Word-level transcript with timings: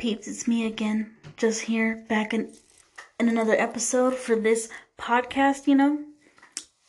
peeps, 0.00 0.26
it's 0.26 0.48
me 0.48 0.64
again, 0.64 1.10
just 1.36 1.60
here 1.60 2.02
back 2.08 2.32
in 2.32 2.50
in 3.18 3.28
another 3.28 3.52
episode 3.52 4.14
for 4.14 4.34
this 4.34 4.70
podcast, 4.98 5.66
you 5.66 5.74
know. 5.74 6.02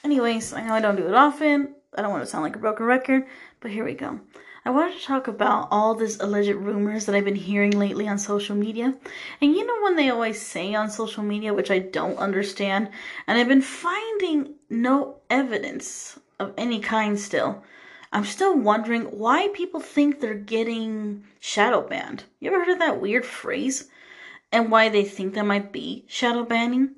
Anyways, 0.01 0.53
I 0.53 0.65
know 0.65 0.73
I 0.73 0.79
don't 0.79 0.95
do 0.95 1.09
it 1.09 1.13
often. 1.13 1.75
I 1.93 2.01
don't 2.01 2.11
want 2.11 2.23
to 2.23 2.29
sound 2.29 2.45
like 2.45 2.55
a 2.55 2.59
broken 2.59 2.85
record, 2.85 3.25
but 3.59 3.69
here 3.69 3.83
we 3.83 3.95
go. 3.95 4.21
I 4.63 4.69
wanted 4.69 4.97
to 4.97 5.05
talk 5.05 5.27
about 5.27 5.67
all 5.71 5.93
these 5.93 6.21
alleged 6.21 6.55
rumors 6.55 7.05
that 7.05 7.13
I've 7.13 7.25
been 7.25 7.35
hearing 7.35 7.71
lately 7.71 8.07
on 8.07 8.17
social 8.17 8.55
media. 8.55 8.93
And 9.41 9.53
you 9.57 9.67
know 9.67 9.83
when 9.83 9.97
they 9.97 10.09
always 10.09 10.41
say 10.41 10.73
on 10.73 10.89
social 10.89 11.21
media, 11.21 11.53
which 11.53 11.69
I 11.69 11.79
don't 11.79 12.17
understand, 12.17 12.91
and 13.27 13.37
I've 13.37 13.49
been 13.49 13.61
finding 13.61 14.53
no 14.69 15.17
evidence 15.29 16.17
of 16.39 16.53
any 16.57 16.79
kind 16.79 17.19
still. 17.19 17.61
I'm 18.11 18.25
still 18.25 18.57
wondering 18.57 19.03
why 19.05 19.47
people 19.53 19.79
think 19.79 20.19
they're 20.19 20.33
getting 20.33 21.23
shadow 21.39 21.81
banned. 21.81 22.25
You 22.39 22.51
ever 22.51 22.59
heard 22.59 22.73
of 22.73 22.79
that 22.79 22.99
weird 22.99 23.25
phrase? 23.25 23.89
And 24.51 24.69
why 24.69 24.89
they 24.89 25.05
think 25.05 25.33
that 25.33 25.45
might 25.45 25.71
be 25.71 26.03
shadow 26.07 26.43
banning? 26.43 26.95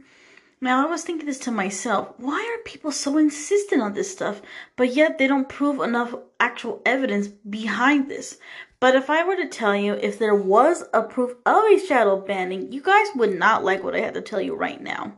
Now, 0.60 0.88
I 0.88 0.90
was 0.90 1.04
thinking 1.04 1.28
this 1.28 1.40
to 1.40 1.52
myself. 1.52 2.14
Why 2.18 2.40
are 2.40 2.64
people 2.64 2.92
so 2.92 3.18
insistent 3.18 3.82
on 3.82 3.94
this 3.94 4.12
stuff, 4.12 4.42
but 4.76 4.96
yet 4.96 5.18
they 5.18 5.28
don't 5.28 5.50
prove 5.50 5.82
enough 5.82 6.16
actual 6.40 6.82
evidence 6.86 7.28
behind 7.28 8.10
this? 8.10 8.38
But 8.80 8.96
if 8.96 9.10
I 9.10 9.24
were 9.24 9.36
to 9.36 9.48
tell 9.48 9.76
you 9.76 9.94
if 9.94 10.18
there 10.18 10.34
was 10.34 10.84
a 10.94 11.04
proof 11.04 11.36
of 11.46 11.64
a 11.66 11.86
shadow 11.86 12.20
banning, 12.20 12.72
you 12.72 12.82
guys 12.82 13.08
would 13.16 13.38
not 13.38 13.64
like 13.64 13.84
what 13.84 13.96
I 13.96 14.00
have 14.00 14.14
to 14.14 14.22
tell 14.22 14.42
you 14.42 14.56
right 14.56 14.82
now. 14.82 15.14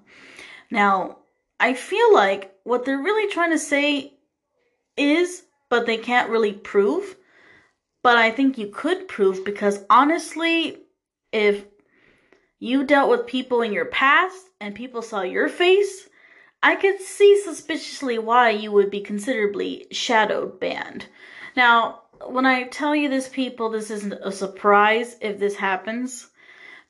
Now, 0.72 1.20
I 1.60 1.74
feel 1.74 2.14
like 2.14 2.54
what 2.64 2.84
they're 2.84 2.98
really 3.02 3.32
trying 3.32 3.52
to 3.52 3.60
say 3.60 4.18
is 4.98 5.44
but 5.70 5.86
they 5.86 5.98
can't 5.98 6.30
really 6.30 6.54
prove. 6.54 7.16
But 8.04 8.18
I 8.18 8.32
think 8.32 8.58
you 8.58 8.68
could 8.68 9.08
prove 9.08 9.44
because 9.44 9.84
honestly, 9.90 10.78
if 11.32 11.66
you 12.60 12.84
dealt 12.84 13.10
with 13.10 13.28
people 13.28 13.62
in 13.62 13.74
your 13.74 13.86
past 13.86 14.38
and 14.62 14.76
people 14.76 15.02
saw 15.02 15.22
your 15.22 15.50
face, 15.50 16.08
I 16.62 16.76
could 16.76 17.00
see 17.00 17.42
suspiciously 17.44 18.18
why 18.18 18.52
you 18.52 18.72
would 18.72 18.90
be 18.90 19.02
considerably 19.02 19.88
shadowed 19.92 20.60
banned. 20.60 21.08
Now, 21.56 22.04
when 22.28 22.46
I 22.46 22.64
tell 22.64 22.96
you 22.96 23.10
this, 23.10 23.28
people, 23.28 23.70
this 23.70 23.92
isn't 23.92 24.14
a 24.14 24.32
surprise 24.32 25.16
if 25.22 25.38
this 25.38 25.56
happens, 25.56 26.28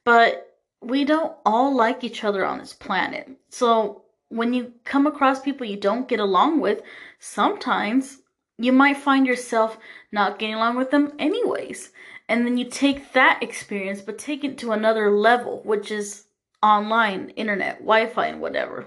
but 0.03 0.57
we 0.81 1.03
don't 1.03 1.35
all 1.45 1.75
like 1.75 2.03
each 2.03 2.23
other 2.23 2.45
on 2.45 2.59
this 2.59 2.73
planet. 2.73 3.29
So 3.49 4.03
when 4.29 4.53
you 4.53 4.73
come 4.83 5.07
across 5.07 5.41
people 5.41 5.65
you 5.65 5.77
don't 5.77 6.07
get 6.07 6.19
along 6.19 6.61
with, 6.61 6.81
sometimes 7.19 8.19
you 8.57 8.71
might 8.71 8.97
find 8.97 9.27
yourself 9.27 9.77
not 10.11 10.39
getting 10.39 10.55
along 10.55 10.77
with 10.77 10.91
them 10.91 11.13
anyways. 11.19 11.91
And 12.27 12.45
then 12.45 12.57
you 12.57 12.65
take 12.65 13.13
that 13.13 13.43
experience, 13.43 14.01
but 14.01 14.17
take 14.17 14.43
it 14.43 14.57
to 14.59 14.71
another 14.71 15.11
level, 15.11 15.61
which 15.63 15.91
is 15.91 16.25
online, 16.63 17.29
internet, 17.31 17.79
Wi 17.79 18.07
Fi, 18.07 18.27
and 18.27 18.41
whatever. 18.41 18.85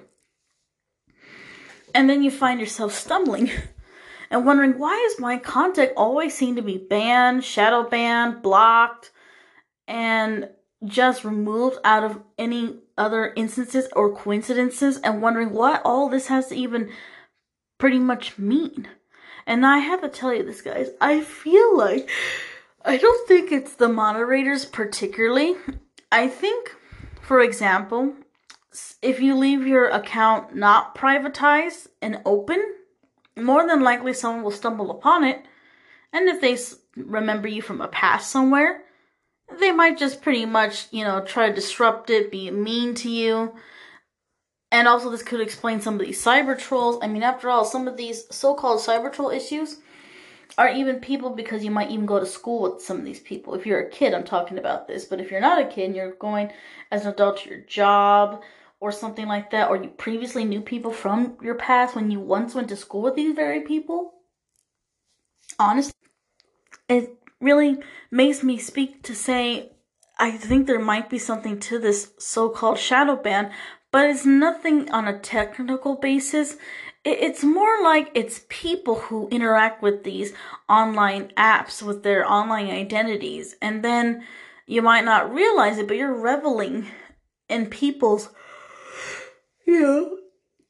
And 1.94 2.10
then 2.10 2.22
you 2.22 2.30
find 2.30 2.60
yourself 2.60 2.92
stumbling 2.92 3.50
and 4.30 4.44
wondering 4.44 4.78
why 4.78 4.94
is 5.10 5.20
my 5.20 5.38
contact 5.38 5.92
always 5.96 6.34
seem 6.34 6.56
to 6.56 6.62
be 6.62 6.78
banned, 6.78 7.44
shadow 7.44 7.88
banned, 7.88 8.42
blocked, 8.42 9.10
and 9.86 10.48
just 10.84 11.24
removed 11.24 11.78
out 11.84 12.04
of 12.04 12.20
any 12.36 12.78
other 12.96 13.32
instances 13.36 13.88
or 13.94 14.14
coincidences, 14.14 14.98
and 14.98 15.22
wondering 15.22 15.52
what 15.52 15.82
all 15.84 16.08
this 16.08 16.26
has 16.26 16.48
to 16.48 16.56
even 16.56 16.90
pretty 17.78 17.98
much 17.98 18.38
mean. 18.38 18.88
And 19.48 19.64
I 19.64 19.78
have 19.78 20.02
to 20.02 20.10
tell 20.10 20.34
you 20.34 20.42
this, 20.42 20.60
guys. 20.60 20.90
I 21.00 21.22
feel 21.22 21.74
like 21.74 22.10
I 22.84 22.98
don't 22.98 23.26
think 23.26 23.50
it's 23.50 23.76
the 23.76 23.88
moderators 23.88 24.66
particularly. 24.66 25.56
I 26.12 26.28
think, 26.28 26.76
for 27.22 27.40
example, 27.40 28.12
if 29.00 29.20
you 29.20 29.34
leave 29.34 29.66
your 29.66 29.88
account 29.88 30.54
not 30.54 30.94
privatized 30.94 31.86
and 32.02 32.20
open, 32.26 32.62
more 33.38 33.66
than 33.66 33.80
likely 33.80 34.12
someone 34.12 34.44
will 34.44 34.50
stumble 34.50 34.90
upon 34.90 35.24
it. 35.24 35.46
And 36.12 36.28
if 36.28 36.42
they 36.42 36.58
remember 37.02 37.48
you 37.48 37.62
from 37.62 37.80
a 37.80 37.88
past 37.88 38.30
somewhere, 38.30 38.82
they 39.58 39.72
might 39.72 39.96
just 39.96 40.20
pretty 40.20 40.44
much, 40.44 40.88
you 40.90 41.04
know, 41.04 41.22
try 41.22 41.48
to 41.48 41.54
disrupt 41.54 42.10
it, 42.10 42.30
be 42.30 42.50
mean 42.50 42.94
to 42.96 43.08
you, 43.08 43.54
and 44.70 44.86
also, 44.86 45.10
this 45.10 45.22
could 45.22 45.40
explain 45.40 45.80
some 45.80 45.94
of 45.94 46.00
these 46.00 46.22
cyber 46.22 46.58
trolls. 46.58 46.98
I 47.00 47.06
mean, 47.06 47.22
after 47.22 47.48
all, 47.48 47.64
some 47.64 47.88
of 47.88 47.96
these 47.96 48.24
so 48.30 48.54
called 48.54 48.80
cyber 48.80 49.10
troll 49.10 49.30
issues 49.30 49.78
are 50.58 50.68
even 50.68 51.00
people 51.00 51.30
because 51.30 51.64
you 51.64 51.70
might 51.70 51.90
even 51.90 52.04
go 52.04 52.20
to 52.20 52.26
school 52.26 52.62
with 52.62 52.82
some 52.82 52.98
of 52.98 53.04
these 53.04 53.20
people. 53.20 53.54
If 53.54 53.64
you're 53.64 53.80
a 53.80 53.90
kid, 53.90 54.12
I'm 54.12 54.24
talking 54.24 54.58
about 54.58 54.86
this. 54.86 55.06
But 55.06 55.20
if 55.20 55.30
you're 55.30 55.40
not 55.40 55.60
a 55.60 55.66
kid 55.66 55.86
and 55.86 55.96
you're 55.96 56.14
going 56.16 56.52
as 56.90 57.06
an 57.06 57.12
adult 57.12 57.38
to 57.38 57.50
your 57.50 57.60
job 57.60 58.42
or 58.80 58.92
something 58.92 59.26
like 59.26 59.50
that, 59.52 59.70
or 59.70 59.76
you 59.76 59.88
previously 59.88 60.44
knew 60.44 60.60
people 60.60 60.90
from 60.90 61.38
your 61.42 61.54
past 61.54 61.96
when 61.96 62.10
you 62.10 62.20
once 62.20 62.54
went 62.54 62.68
to 62.68 62.76
school 62.76 63.02
with 63.02 63.14
these 63.14 63.34
very 63.34 63.62
people, 63.62 64.14
honestly, 65.58 65.94
it 66.90 67.14
really 67.40 67.78
makes 68.10 68.42
me 68.42 68.58
speak 68.58 69.02
to 69.04 69.14
say 69.14 69.72
I 70.18 70.32
think 70.32 70.66
there 70.66 70.80
might 70.80 71.08
be 71.08 71.18
something 71.18 71.60
to 71.60 71.78
this 71.78 72.12
so 72.18 72.48
called 72.48 72.78
shadow 72.78 73.14
ban, 73.14 73.52
but 73.90 74.10
it's 74.10 74.26
nothing 74.26 74.90
on 74.90 75.08
a 75.08 75.18
technical 75.18 75.96
basis. 75.96 76.56
It's 77.04 77.42
more 77.42 77.82
like 77.82 78.10
it's 78.14 78.44
people 78.48 78.96
who 78.96 79.28
interact 79.28 79.82
with 79.82 80.04
these 80.04 80.32
online 80.68 81.32
apps 81.36 81.82
with 81.82 82.02
their 82.02 82.30
online 82.30 82.68
identities, 82.68 83.56
and 83.62 83.84
then 83.84 84.24
you 84.66 84.82
might 84.82 85.04
not 85.04 85.32
realize 85.32 85.78
it, 85.78 85.88
but 85.88 85.96
you're 85.96 86.14
reveling 86.14 86.86
in 87.48 87.66
people's, 87.66 88.28
you 89.66 89.80
know, 89.80 90.18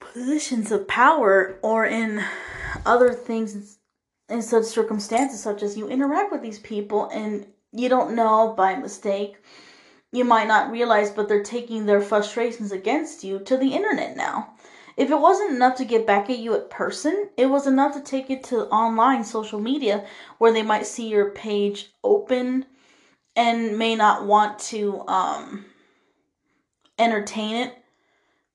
positions 0.00 0.70
of 0.70 0.86
power 0.86 1.58
or 1.62 1.84
in 1.84 2.22
other 2.86 3.12
things 3.12 3.78
in 4.28 4.42
such 4.42 4.64
circumstances, 4.64 5.42
such 5.42 5.62
as 5.62 5.76
you 5.76 5.88
interact 5.88 6.30
with 6.30 6.42
these 6.42 6.58
people 6.60 7.08
and 7.08 7.46
you 7.72 7.88
don't 7.88 8.14
know 8.14 8.54
by 8.56 8.76
mistake 8.76 9.36
you 10.12 10.24
might 10.24 10.48
not 10.48 10.70
realize, 10.70 11.10
but 11.10 11.28
they're 11.28 11.42
taking 11.42 11.86
their 11.86 12.00
frustrations 12.00 12.72
against 12.72 13.24
you 13.24 13.38
to 13.40 13.56
the 13.56 13.74
internet 13.74 14.16
now. 14.16 14.54
If 14.96 15.10
it 15.10 15.20
wasn't 15.20 15.52
enough 15.52 15.76
to 15.76 15.84
get 15.84 16.06
back 16.06 16.28
at 16.28 16.38
you 16.38 16.56
in 16.56 16.68
person, 16.70 17.30
it 17.36 17.46
was 17.46 17.66
enough 17.66 17.94
to 17.94 18.00
take 18.00 18.30
it 18.30 18.42
to 18.44 18.66
online 18.66 19.22
social 19.22 19.60
media 19.60 20.04
where 20.38 20.52
they 20.52 20.62
might 20.62 20.86
see 20.86 21.08
your 21.08 21.30
page 21.30 21.92
open 22.02 22.66
and 23.36 23.78
may 23.78 23.94
not 23.94 24.26
want 24.26 24.58
to 24.58 25.06
um, 25.06 25.66
entertain 26.98 27.54
it. 27.54 27.74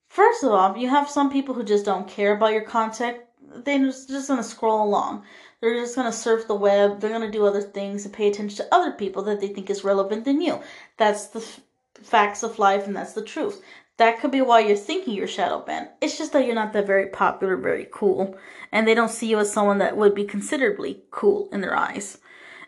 First 0.08 0.44
of 0.44 0.52
all, 0.52 0.76
you 0.76 0.88
have 0.88 1.08
some 1.08 1.30
people 1.30 1.54
who 1.54 1.64
just 1.64 1.86
don't 1.86 2.06
care 2.06 2.36
about 2.36 2.52
your 2.52 2.62
content. 2.62 3.18
They're 3.40 3.78
just, 3.78 4.08
just 4.08 4.28
gonna 4.28 4.42
scroll 4.42 4.84
along. 4.86 5.24
They're 5.64 5.80
just 5.80 5.96
going 5.96 6.06
to 6.06 6.12
surf 6.12 6.46
the 6.46 6.54
web. 6.54 7.00
They're 7.00 7.08
going 7.08 7.22
to 7.22 7.30
do 7.30 7.46
other 7.46 7.62
things 7.62 8.04
and 8.04 8.12
pay 8.12 8.28
attention 8.28 8.58
to 8.58 8.74
other 8.74 8.92
people 8.92 9.22
that 9.22 9.40
they 9.40 9.48
think 9.48 9.70
is 9.70 9.82
relevant 9.82 10.26
than 10.26 10.42
you. 10.42 10.60
That's 10.98 11.28
the 11.28 11.40
f- 11.40 11.60
facts 12.02 12.42
of 12.42 12.58
life 12.58 12.86
and 12.86 12.94
that's 12.94 13.14
the 13.14 13.22
truth. 13.22 13.62
That 13.96 14.20
could 14.20 14.30
be 14.30 14.42
why 14.42 14.60
you're 14.60 14.76
thinking 14.76 15.14
you're 15.14 15.26
shadow 15.26 15.60
banned. 15.60 15.88
It's 16.02 16.18
just 16.18 16.34
that 16.34 16.44
you're 16.44 16.54
not 16.54 16.74
that 16.74 16.86
very 16.86 17.06
popular, 17.06 17.56
very 17.56 17.86
cool, 17.90 18.36
and 18.72 18.86
they 18.86 18.94
don't 18.94 19.10
see 19.10 19.28
you 19.28 19.38
as 19.38 19.50
someone 19.50 19.78
that 19.78 19.96
would 19.96 20.14
be 20.14 20.24
considerably 20.24 21.02
cool 21.10 21.48
in 21.50 21.62
their 21.62 21.74
eyes. 21.74 22.18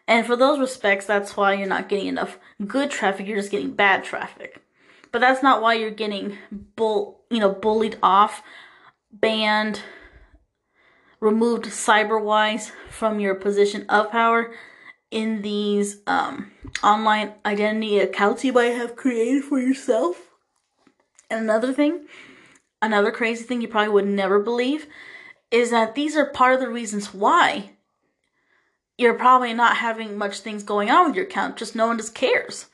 And 0.09 0.25
for 0.25 0.35
those 0.35 0.59
respects, 0.59 1.05
that's 1.05 1.37
why 1.37 1.53
you're 1.53 1.69
not 1.69 1.91
getting 1.91 2.07
enough 2.07 2.39
good 2.67 2.91
traffic. 2.91 3.27
You're 3.27 3.37
just 3.37 3.51
getting 3.51 3.73
bad 3.73 4.05
traffic. 4.05 4.63
But 5.13 5.21
that's 5.21 5.43
not 5.43 5.61
why 5.61 5.75
you're 5.75 5.91
getting 5.91 6.39
bull, 6.77 7.21
you 7.29 7.41
know, 7.41 7.53
bullied 7.53 7.99
off, 8.03 8.43
banned, 9.13 9.83
removed 11.21 11.65
cyberwise 11.67 12.71
from 12.91 13.21
your 13.21 13.35
position 13.35 13.87
of 13.89 14.11
power 14.11 14.55
in 15.11 15.43
these 15.43 15.99
um, 16.07 16.53
online 16.83 17.33
identity 17.45 17.99
accounts 17.99 18.45
you 18.45 18.53
might 18.53 18.75
have 18.75 18.97
created 18.97 19.45
for 19.45 19.59
yourself. 19.59 20.31
And 21.31 21.41
another 21.41 21.73
thing, 21.73 22.07
another 22.83 23.11
crazy 23.11 23.45
thing 23.45 23.61
you 23.61 23.69
probably 23.69 23.93
would 23.93 24.07
never 24.07 24.39
believe 24.39 24.87
is 25.51 25.71
that 25.71 25.95
these 25.95 26.17
are 26.17 26.27
part 26.27 26.55
of 26.55 26.61
the 26.61 26.69
reasons 26.69 27.15
why 27.15 27.71
you're 28.99 29.15
probably 29.15 29.53
not 29.53 29.77
having 29.77 30.17
much 30.17 30.41
things 30.41 30.63
going 30.63 30.91
on 30.91 31.07
with 31.07 31.17
your 31.17 31.27
account, 31.27 31.57
just 31.57 31.77
no 31.77 31.87
one 31.87 31.99
just 31.99 32.15
cares. 32.15 32.67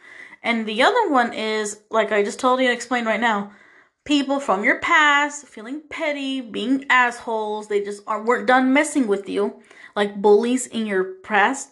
And 0.42 0.66
the 0.66 0.82
other 0.82 1.08
one 1.08 1.32
is, 1.32 1.80
like 1.90 2.12
I 2.12 2.22
just 2.22 2.40
told 2.40 2.60
you 2.60 2.66
and 2.66 2.74
explained 2.74 3.06
right 3.06 3.20
now, 3.20 3.52
people 4.04 4.40
from 4.40 4.64
your 4.64 4.80
past 4.80 5.46
feeling 5.46 5.82
petty, 5.88 6.40
being 6.40 6.84
assholes. 6.90 7.68
They 7.68 7.82
just 7.82 8.02
are, 8.06 8.22
weren't 8.22 8.46
done 8.46 8.72
messing 8.72 9.06
with 9.06 9.28
you, 9.28 9.62
like 9.94 10.20
bullies 10.20 10.66
in 10.66 10.86
your 10.86 11.04
past. 11.22 11.70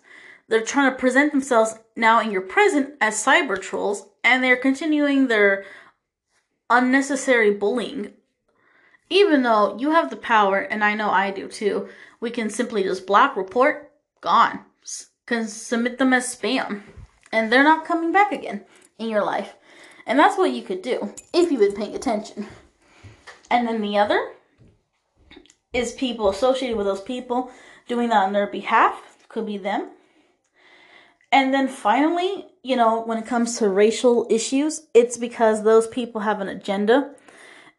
They're 0.49 0.63
trying 0.63 0.91
to 0.91 0.99
present 0.99 1.33
themselves 1.33 1.77
now 1.97 2.21
in 2.21 2.31
your 2.31 2.43
present 2.43 2.95
as 3.01 3.25
cyber 3.25 3.61
trolls, 3.61 4.09
and 4.25 4.43
they're 4.43 4.57
continuing 4.57 5.29
their 5.29 5.65
unnecessary 6.69 7.53
bullying. 7.53 8.13
Even 9.09 9.43
though 9.43 9.77
you 9.79 9.91
have 9.91 10.11
the 10.11 10.17
power, 10.17 10.59
and 10.59 10.85
I 10.85 10.95
know 10.95 11.11
I 11.11 11.31
do 11.31 11.49
too, 11.49 11.89
we 12.21 12.31
can 12.31 12.51
simply 12.51 12.83
just 12.83 13.07
block, 13.07 13.37
report, 13.37 13.93
gone. 14.21 14.61
Can 15.27 15.47
submit 15.47 15.99
them 15.99 16.13
as 16.13 16.35
spam. 16.35 16.83
and 17.33 17.53
they're 17.53 17.63
not 17.63 17.85
coming 17.85 18.11
back 18.13 18.33
again 18.33 18.65
in 18.99 19.09
your 19.09 19.25
life. 19.25 19.55
And 20.11 20.19
that's 20.19 20.37
what 20.37 20.51
you 20.51 20.63
could 20.63 20.83
do 20.83 21.15
if 21.33 21.53
you've 21.53 21.61
been 21.61 21.73
paying 21.73 21.95
attention. 21.95 22.49
And 23.49 23.69
then 23.69 23.81
the 23.81 23.97
other 23.97 24.33
is 25.73 25.93
people 25.93 26.29
associated 26.29 26.77
with 26.77 26.87
those 26.87 27.01
people 27.01 27.53
doing 27.87 28.09
that 28.09 28.25
on 28.25 28.33
their 28.33 28.49
behalf, 28.49 29.25
could 29.29 29.47
be 29.47 29.57
them. 29.57 29.91
And 31.31 31.55
then 31.55 31.69
finally, 31.69 32.49
you 32.65 32.75
know, 32.75 33.03
when 33.03 33.19
it 33.19 33.27
comes 33.27 33.57
to 33.59 33.69
racial 33.69 34.27
issues, 34.29 34.83
it's 34.95 35.17
because 35.17 35.63
those 35.63 35.87
people 35.87 36.23
have 36.23 36.41
an 36.41 36.49
agenda 36.49 37.15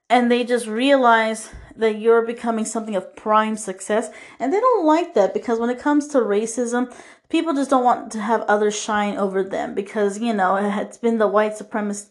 and 0.10 0.32
they 0.32 0.46
just 0.46 0.68
realize 0.68 1.50
that 1.76 2.00
you're 2.00 2.26
becoming 2.26 2.64
something 2.64 2.96
of 2.96 3.14
prime 3.14 3.58
success. 3.58 4.10
And 4.40 4.54
they 4.54 4.60
don't 4.62 4.86
like 4.86 5.16
that 5.16 5.34
because 5.34 5.60
when 5.60 5.70
it 5.70 5.80
comes 5.80 6.08
to 6.10 6.20
racism, 6.20 6.96
people 7.28 7.54
just 7.54 7.70
don't 7.70 7.84
want 7.84 8.10
to 8.14 8.22
have 8.22 8.42
others 8.44 8.82
shine 8.82 9.18
over 9.18 9.44
them 9.44 9.76
because, 9.76 10.18
you 10.20 10.34
know, 10.34 10.56
it's 10.56 10.98
been 10.98 11.18
the 11.18 11.28
white 11.28 11.58
supremacist 11.58 12.08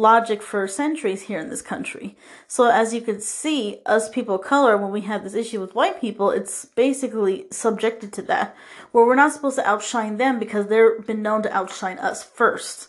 logic 0.00 0.42
for 0.42 0.66
centuries 0.66 1.22
here 1.22 1.38
in 1.38 1.50
this 1.50 1.60
country. 1.60 2.16
So 2.48 2.70
as 2.70 2.94
you 2.94 3.02
can 3.02 3.20
see, 3.20 3.82
us 3.84 4.08
people 4.08 4.36
of 4.36 4.42
color, 4.42 4.76
when 4.76 4.90
we 4.90 5.02
have 5.02 5.22
this 5.22 5.34
issue 5.34 5.60
with 5.60 5.74
white 5.74 6.00
people, 6.00 6.30
it's 6.30 6.64
basically 6.64 7.46
subjected 7.50 8.12
to 8.14 8.22
that, 8.22 8.56
where 8.92 9.04
we're 9.04 9.14
not 9.14 9.32
supposed 9.32 9.56
to 9.56 9.68
outshine 9.68 10.16
them 10.16 10.38
because 10.38 10.66
they've 10.66 11.06
been 11.06 11.22
known 11.22 11.42
to 11.42 11.54
outshine 11.54 11.98
us 11.98 12.24
first. 12.24 12.88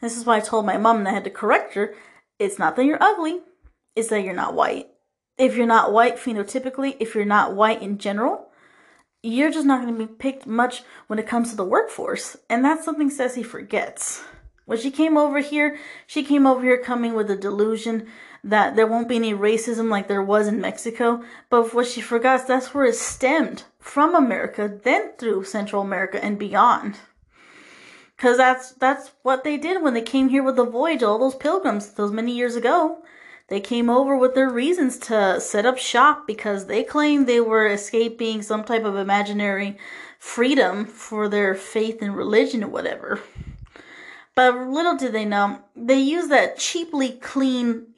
This 0.00 0.16
is 0.16 0.24
why 0.24 0.36
I 0.36 0.40
told 0.40 0.64
my 0.64 0.78
mom 0.78 0.98
and 0.98 1.08
I 1.08 1.12
had 1.12 1.24
to 1.24 1.30
correct 1.30 1.74
her. 1.74 1.94
It's 2.38 2.58
not 2.58 2.76
that 2.76 2.84
you're 2.84 3.02
ugly, 3.02 3.40
it's 3.96 4.08
that 4.08 4.22
you're 4.22 4.32
not 4.32 4.54
white. 4.54 4.88
If 5.38 5.56
you're 5.56 5.66
not 5.66 5.92
white 5.92 6.16
phenotypically, 6.16 6.96
if 7.00 7.14
you're 7.14 7.24
not 7.24 7.56
white 7.56 7.82
in 7.82 7.98
general, 7.98 8.48
you're 9.22 9.50
just 9.50 9.66
not 9.66 9.82
going 9.82 9.92
to 9.92 10.06
be 10.06 10.12
picked 10.12 10.46
much 10.46 10.82
when 11.08 11.18
it 11.18 11.26
comes 11.26 11.50
to 11.50 11.56
the 11.56 11.64
workforce. 11.64 12.36
And 12.48 12.64
that's 12.64 12.84
something 12.84 13.10
Ceci 13.10 13.42
forgets. 13.42 14.22
When 14.64 14.78
she 14.78 14.90
came 14.90 15.16
over 15.16 15.40
here, 15.40 15.78
she 16.06 16.22
came 16.22 16.46
over 16.46 16.62
here 16.62 16.78
coming 16.78 17.14
with 17.14 17.30
a 17.30 17.36
delusion 17.36 18.06
that 18.44 18.76
there 18.76 18.86
won't 18.86 19.08
be 19.08 19.16
any 19.16 19.32
racism 19.32 19.88
like 19.88 20.08
there 20.08 20.22
was 20.22 20.46
in 20.46 20.60
Mexico. 20.60 21.22
But 21.50 21.74
what 21.74 21.86
she 21.86 22.00
forgot, 22.00 22.46
that's 22.46 22.72
where 22.72 22.84
it 22.84 22.94
stemmed 22.94 23.64
from 23.80 24.14
America, 24.14 24.72
then 24.82 25.12
through 25.18 25.44
Central 25.44 25.82
America 25.82 26.22
and 26.22 26.38
beyond. 26.38 26.98
Cause 28.16 28.36
that's 28.36 28.70
that's 28.72 29.10
what 29.22 29.42
they 29.42 29.56
did 29.56 29.82
when 29.82 29.94
they 29.94 30.02
came 30.02 30.28
here 30.28 30.44
with 30.44 30.54
the 30.54 30.64
voyage, 30.64 31.02
all 31.02 31.18
those 31.18 31.34
pilgrims, 31.34 31.90
those 31.90 32.12
many 32.12 32.32
years 32.32 32.54
ago. 32.54 33.02
They 33.48 33.58
came 33.60 33.90
over 33.90 34.16
with 34.16 34.36
their 34.36 34.48
reasons 34.48 34.96
to 35.00 35.40
set 35.40 35.66
up 35.66 35.76
shop 35.76 36.24
because 36.24 36.66
they 36.66 36.84
claimed 36.84 37.26
they 37.26 37.40
were 37.40 37.66
escaping 37.66 38.40
some 38.42 38.62
type 38.62 38.84
of 38.84 38.94
imaginary 38.94 39.76
freedom 40.20 40.84
for 40.84 41.28
their 41.28 41.56
faith 41.56 42.00
and 42.00 42.16
religion 42.16 42.62
or 42.62 42.68
whatever. 42.68 43.20
But 44.34 44.68
little 44.68 44.96
did 44.96 45.12
they 45.12 45.24
know, 45.24 45.60
they 45.76 45.98
used 45.98 46.30
that 46.30 46.58
cheaply 46.58 47.10
clean 47.10 47.88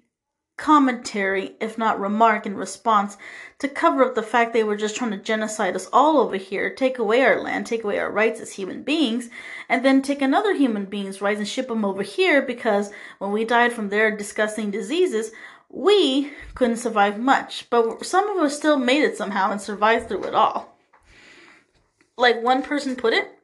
commentary, 0.57 1.57
if 1.61 1.77
not 1.77 2.01
remark, 2.01 2.47
in 2.47 2.57
response 2.57 3.17
to 3.59 3.69
cover 3.69 4.05
up 4.05 4.15
the 4.15 4.23
fact 4.23 4.53
they 4.53 4.65
were 4.65 4.77
just 4.77 4.97
trying 4.97 5.11
to 5.11 5.17
genocide 5.17 5.75
us 5.75 5.89
all 5.93 6.19
over 6.19 6.37
here, 6.37 6.71
take 6.71 6.99
away 6.99 7.23
our 7.23 7.41
land, 7.41 7.67
take 7.67 7.85
away 7.85 7.99
our 7.99 8.11
rights 8.11 8.41
as 8.41 8.53
human 8.53 8.83
beings, 8.83 9.31
and 9.69 9.85
then 9.85 10.03
take 10.03 10.23
another 10.23 10.55
human 10.55 10.85
being's 10.85 11.21
rights 11.21 11.39
and 11.39 11.49
ship 11.49 11.69
them 11.69 11.85
over 11.85 12.03
here 12.03 12.41
because 12.43 12.93
when 13.19 13.33
we 13.33 13.45
died 13.45 13.73
from 13.73 13.89
their 13.89 14.17
disgusting 14.17 14.71
diseases, 14.71 15.33
we 15.69 16.31
couldn't 16.55 16.77
survive 16.77 17.19
much. 17.19 17.69
But 17.69 18.05
some 18.05 18.29
of 18.29 18.43
us 18.43 18.57
still 18.57 18.79
made 18.79 19.03
it 19.03 19.17
somehow 19.17 19.51
and 19.51 19.61
survived 19.61 20.09
through 20.09 20.25
it 20.25 20.35
all. 20.35 20.79
Like 22.17 22.43
one 22.43 22.63
person 22.63 22.95
put 22.95 23.13
it 23.13 23.39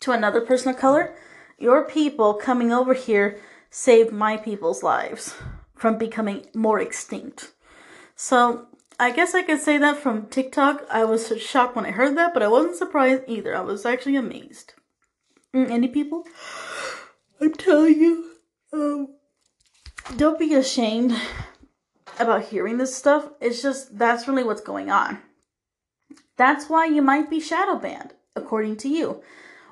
to 0.00 0.12
another 0.12 0.42
person 0.42 0.68
of 0.70 0.78
color, 0.78 1.14
your 1.58 1.84
people 1.84 2.34
coming 2.34 2.72
over 2.72 2.94
here 2.94 3.38
saved 3.70 4.12
my 4.12 4.36
people's 4.36 4.82
lives 4.82 5.34
from 5.74 5.98
becoming 5.98 6.46
more 6.54 6.80
extinct. 6.80 7.52
So 8.16 8.66
I 8.98 9.10
guess 9.10 9.34
I 9.34 9.42
could 9.42 9.60
say 9.60 9.78
that 9.78 9.98
from 9.98 10.26
TikTok. 10.26 10.86
I 10.90 11.04
was 11.04 11.32
shocked 11.40 11.74
when 11.74 11.86
I 11.86 11.90
heard 11.90 12.16
that, 12.16 12.32
but 12.32 12.42
I 12.42 12.48
wasn't 12.48 12.76
surprised 12.76 13.24
either. 13.26 13.56
I 13.56 13.60
was 13.60 13.84
actually 13.84 14.16
amazed. 14.16 14.74
Mm, 15.54 15.70
any 15.70 15.88
people? 15.88 16.24
I'm 17.40 17.52
telling 17.52 17.98
you, 17.98 18.30
um, 18.72 19.08
don't 20.16 20.38
be 20.38 20.54
ashamed 20.54 21.14
about 22.18 22.44
hearing 22.44 22.78
this 22.78 22.94
stuff. 22.94 23.28
It's 23.40 23.60
just 23.62 23.98
that's 23.98 24.28
really 24.28 24.44
what's 24.44 24.60
going 24.60 24.90
on. 24.90 25.18
That's 26.36 26.68
why 26.68 26.86
you 26.86 27.02
might 27.02 27.30
be 27.30 27.40
shadow 27.40 27.76
banned, 27.76 28.14
according 28.36 28.76
to 28.78 28.88
you 28.88 29.22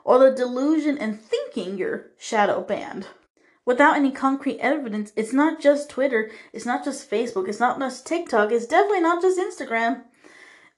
or 0.05 0.19
the 0.19 0.31
delusion 0.31 0.99
and 0.99 1.21
thinking 1.21 1.79
you're 1.79 2.11
shadow 2.19 2.63
banned. 2.63 3.07
Without 3.65 3.97
any 3.97 4.11
concrete 4.11 4.59
evidence, 4.59 5.13
it's 5.15 5.33
not 5.33 5.61
just 5.61 5.89
Twitter, 5.89 6.31
it's 6.53 6.67
not 6.67 6.85
just 6.85 7.09
Facebook, 7.09 7.49
it's 7.49 7.61
not 7.61 7.79
just 7.79 8.07
TikTok, 8.07 8.51
it's 8.51 8.67
definitely 8.67 9.01
not 9.01 9.23
just 9.23 9.39
Instagram. 9.39 10.03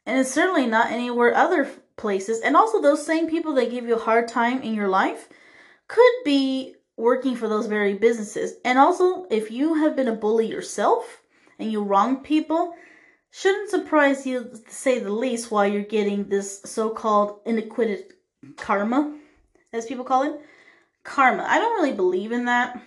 And 0.06 0.18
it's 0.18 0.30
certainly 0.30 0.66
not 0.66 0.90
anywhere 0.90 1.34
other 1.34 1.70
places. 1.96 2.40
And 2.40 2.56
also, 2.56 2.82
those 2.82 3.06
same 3.06 3.28
people 3.28 3.54
that 3.54 3.70
give 3.70 3.86
you 3.86 3.96
a 3.96 4.00
hard 4.00 4.28
time 4.28 4.60
in 4.60 4.74
your 4.74 4.88
life 4.88 5.28
could 5.88 6.12
be 6.24 6.74
working 6.96 7.36
for 7.36 7.48
those 7.48 7.66
very 7.66 7.94
businesses. 7.94 8.54
And 8.64 8.78
also, 8.78 9.26
if 9.30 9.50
you 9.50 9.74
have 9.74 9.96
been 9.96 10.08
a 10.08 10.14
bully 10.14 10.46
yourself 10.46 11.22
and 11.58 11.72
you 11.72 11.82
wrong 11.82 12.22
people, 12.22 12.74
shouldn't 13.30 13.70
surprise 13.70 14.26
you 14.26 14.44
to 14.44 14.72
say 14.72 14.98
the 14.98 15.10
least 15.10 15.50
why 15.50 15.66
you're 15.66 15.82
getting 15.82 16.28
this 16.28 16.60
so-called 16.64 17.40
iniquitous 17.46 18.12
karma, 18.56 19.16
as 19.72 19.86
people 19.86 20.04
call 20.04 20.22
it. 20.24 20.40
Karma. 21.02 21.44
I 21.46 21.58
don't 21.58 21.74
really 21.74 21.94
believe 21.94 22.32
in 22.32 22.46
that. 22.46 22.80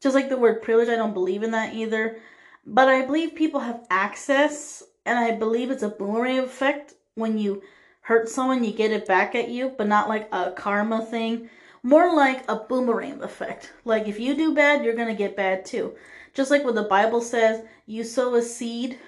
Just 0.00 0.14
like 0.14 0.28
the 0.28 0.36
word 0.36 0.62
privilege, 0.62 0.88
I 0.88 0.96
don't 0.96 1.14
believe 1.14 1.42
in 1.42 1.52
that 1.52 1.74
either. 1.74 2.18
But 2.66 2.88
I 2.88 3.06
believe 3.06 3.34
people 3.34 3.60
have 3.60 3.86
access, 3.90 4.82
and 5.04 5.18
I 5.18 5.32
believe 5.32 5.70
it's 5.70 5.82
a 5.82 5.88
boomerang 5.88 6.40
effect. 6.40 6.94
When 7.14 7.38
you 7.38 7.62
hurt 8.02 8.28
someone, 8.28 8.62
you 8.62 8.72
get 8.72 8.92
it 8.92 9.06
back 9.06 9.34
at 9.34 9.48
you, 9.48 9.72
but 9.76 9.86
not 9.86 10.08
like 10.08 10.28
a 10.32 10.52
karma 10.52 11.04
thing. 11.04 11.48
More 11.82 12.14
like 12.14 12.44
a 12.48 12.56
boomerang 12.56 13.22
effect. 13.22 13.72
Like 13.84 14.08
if 14.08 14.18
you 14.18 14.34
do 14.34 14.54
bad, 14.54 14.84
you're 14.84 14.96
going 14.96 15.08
to 15.08 15.14
get 15.14 15.36
bad 15.36 15.64
too. 15.64 15.94
Just 16.34 16.50
like 16.50 16.64
what 16.64 16.74
the 16.74 16.82
Bible 16.82 17.20
says, 17.20 17.64
you 17.86 18.04
sow 18.04 18.34
a 18.34 18.42
seed, 18.42 18.98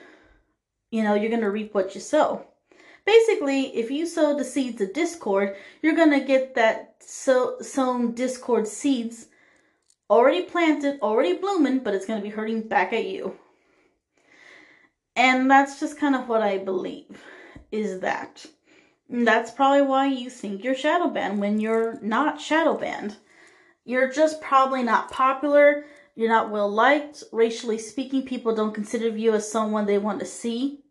you 0.91 1.03
know, 1.03 1.15
you're 1.15 1.29
going 1.29 1.43
to 1.43 1.51
reap 1.51 1.75
what 1.75 1.95
you 1.95 2.01
sow. 2.01 2.47
Basically, 3.09 3.75
if 3.75 3.91
you 3.91 4.05
sow 4.05 4.37
the 4.37 4.45
seeds 4.45 4.83
of 4.83 4.93
discord, 4.93 5.57
you're 5.81 5.97
going 5.97 6.11
to 6.11 6.21
get 6.21 6.55
that 6.57 6.97
so, 7.01 7.57
sown 7.63 8.13
discord 8.13 8.69
seeds 8.69 9.29
already 10.11 10.43
planted, 10.43 11.01
already 11.01 11.33
blooming, 11.33 11.79
but 11.79 11.95
it's 11.95 12.05
going 12.05 12.21
to 12.21 12.23
be 12.23 12.29
hurting 12.29 12.69
back 12.69 12.93
at 12.93 13.07
you. 13.07 13.35
And 15.17 15.51
that's 15.51 15.81
just 15.81 15.99
kind 15.99 16.15
of 16.15 16.29
what 16.29 16.43
I 16.43 16.59
believe 16.59 17.25
is 17.73 18.01
that. 18.01 18.45
And 19.09 19.27
that's 19.27 19.53
probably 19.53 19.87
why 19.87 20.09
you 20.09 20.29
think 20.29 20.63
you're 20.63 20.75
shadow 20.75 21.09
banned 21.09 21.41
when 21.41 21.61
you're 21.61 21.99
not 22.03 22.39
shadow 22.39 22.77
banned. 22.77 23.17
You're 23.87 24.13
just 24.13 24.43
probably 24.43 24.83
not 24.83 25.11
popular. 25.11 25.87
You're 26.15 26.29
not 26.29 26.51
well 26.51 26.71
liked. 26.71 27.25
Racially 27.33 27.79
speaking, 27.79 28.27
people 28.27 28.55
don't 28.55 28.75
consider 28.75 29.09
you 29.09 29.33
as 29.33 29.51
someone 29.51 29.87
they 29.87 29.97
want 29.97 30.21
to 30.21 30.27
see. 30.27 30.83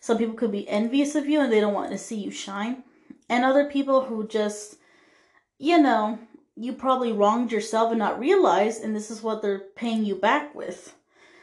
Some 0.00 0.18
people 0.18 0.34
could 0.34 0.52
be 0.52 0.68
envious 0.68 1.14
of 1.14 1.26
you 1.26 1.40
and 1.40 1.52
they 1.52 1.60
don't 1.60 1.74
want 1.74 1.90
to 1.90 1.98
see 1.98 2.16
you 2.16 2.30
shine. 2.30 2.82
And 3.28 3.44
other 3.44 3.64
people 3.66 4.04
who 4.04 4.26
just, 4.26 4.76
you 5.58 5.78
know, 5.78 6.18
you 6.56 6.72
probably 6.72 7.12
wronged 7.12 7.52
yourself 7.52 7.90
and 7.90 7.98
not 7.98 8.18
realized, 8.18 8.82
and 8.82 8.94
this 8.94 9.10
is 9.10 9.22
what 9.22 9.42
they're 9.42 9.60
paying 9.76 10.04
you 10.04 10.16
back 10.16 10.54
with. 10.54 10.94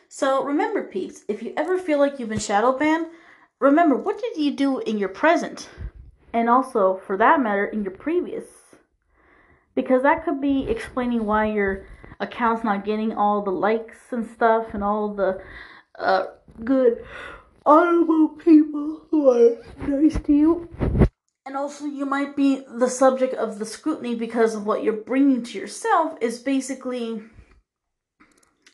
So 0.09 0.43
remember, 0.43 0.83
peeps, 0.83 1.23
if 1.27 1.41
you 1.41 1.53
ever 1.55 1.77
feel 1.77 1.99
like 1.99 2.19
you've 2.19 2.29
been 2.29 2.39
shadow 2.39 2.77
banned, 2.77 3.07
remember 3.59 3.95
what 3.95 4.19
did 4.19 4.37
you 4.37 4.51
do 4.51 4.79
in 4.79 4.97
your 4.97 5.09
present? 5.09 5.69
And 6.33 6.49
also, 6.49 7.01
for 7.05 7.15
that 7.17 7.39
matter, 7.41 7.65
in 7.65 7.83
your 7.83 7.93
previous. 7.93 8.45
Because 9.73 10.03
that 10.03 10.25
could 10.25 10.41
be 10.41 10.67
explaining 10.69 11.25
why 11.25 11.45
your 11.45 11.85
account's 12.19 12.63
not 12.63 12.85
getting 12.85 13.13
all 13.13 13.41
the 13.41 13.51
likes 13.51 14.11
and 14.11 14.29
stuff 14.29 14.67
and 14.73 14.83
all 14.83 15.13
the 15.13 15.41
uh, 15.97 16.25
good 16.63 17.05
honorable 17.65 18.29
people 18.29 19.07
who 19.09 19.29
are 19.29 19.57
nice 19.87 20.19
to 20.21 20.33
you. 20.33 20.69
And 21.45 21.55
also, 21.55 21.85
you 21.85 22.05
might 22.05 22.35
be 22.35 22.63
the 22.67 22.89
subject 22.89 23.33
of 23.33 23.59
the 23.59 23.65
scrutiny 23.65 24.15
because 24.15 24.55
of 24.55 24.65
what 24.65 24.83
you're 24.83 24.93
bringing 24.93 25.43
to 25.43 25.57
yourself 25.57 26.17
is 26.21 26.39
basically 26.39 27.21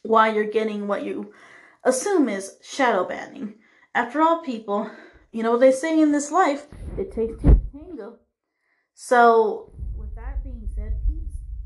why 0.04 0.32
you're 0.32 0.46
getting 0.46 0.88
what 0.88 1.04
you 1.04 1.34
assume 1.84 2.30
is 2.30 2.58
shadow 2.62 3.04
banning. 3.04 3.56
After 3.94 4.22
all, 4.22 4.42
people, 4.42 4.90
you 5.32 5.44
know 5.44 5.52
what 5.52 5.60
they 5.60 5.72
say 5.72 6.00
in 6.00 6.12
this 6.12 6.32
life, 6.32 6.68
it 6.98 7.12
takes 7.12 7.42
two 7.42 7.50
to 7.50 7.60
tango. 7.74 8.20
So, 8.94 9.74
with 9.98 10.16
that 10.16 10.44
being 10.44 10.68
said, 10.74 10.98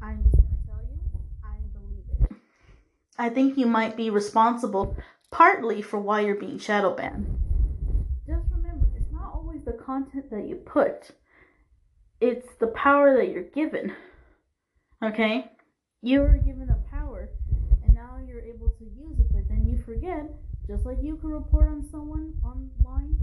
I'm 0.02 0.24
just 0.24 0.38
going 0.38 0.50
to 0.50 0.68
tell 0.68 0.82
you, 0.82 1.00
I 1.44 1.58
believe 1.72 2.06
it. 2.32 2.38
I 3.18 3.30
think 3.30 3.58
you 3.58 3.68
might 3.68 3.96
be 3.96 4.10
responsible 4.10 4.98
partly 5.36 5.82
for 5.82 6.00
why 6.00 6.22
you're 6.22 6.34
being 6.34 6.58
shadow 6.58 6.96
banned. 6.96 7.28
Just 8.26 8.48
remember, 8.56 8.88
it's 8.96 9.12
not 9.12 9.34
always 9.34 9.60
the 9.66 9.74
content 9.74 10.30
that 10.32 10.48
you 10.48 10.56
put. 10.56 11.12
it's 12.22 12.56
the 12.62 12.68
power 12.68 13.18
that 13.18 13.30
you're 13.32 13.44
given. 13.44 13.94
Okay? 15.04 15.52
You 16.02 16.22
were 16.22 16.38
given 16.38 16.68
the 16.68 16.80
power, 16.90 17.30
and 17.84 17.94
now 17.94 18.18
you're 18.26 18.46
able 18.46 18.70
to 18.80 18.86
use 18.86 19.20
it, 19.20 19.28
but 19.34 19.44
then 19.50 19.68
you 19.68 19.78
forget, 19.86 20.24
just 20.68 20.86
like 20.86 20.98
you 21.04 21.18
can 21.18 21.30
report 21.32 21.68
on 21.68 21.86
someone 21.92 22.34
online, 22.46 23.18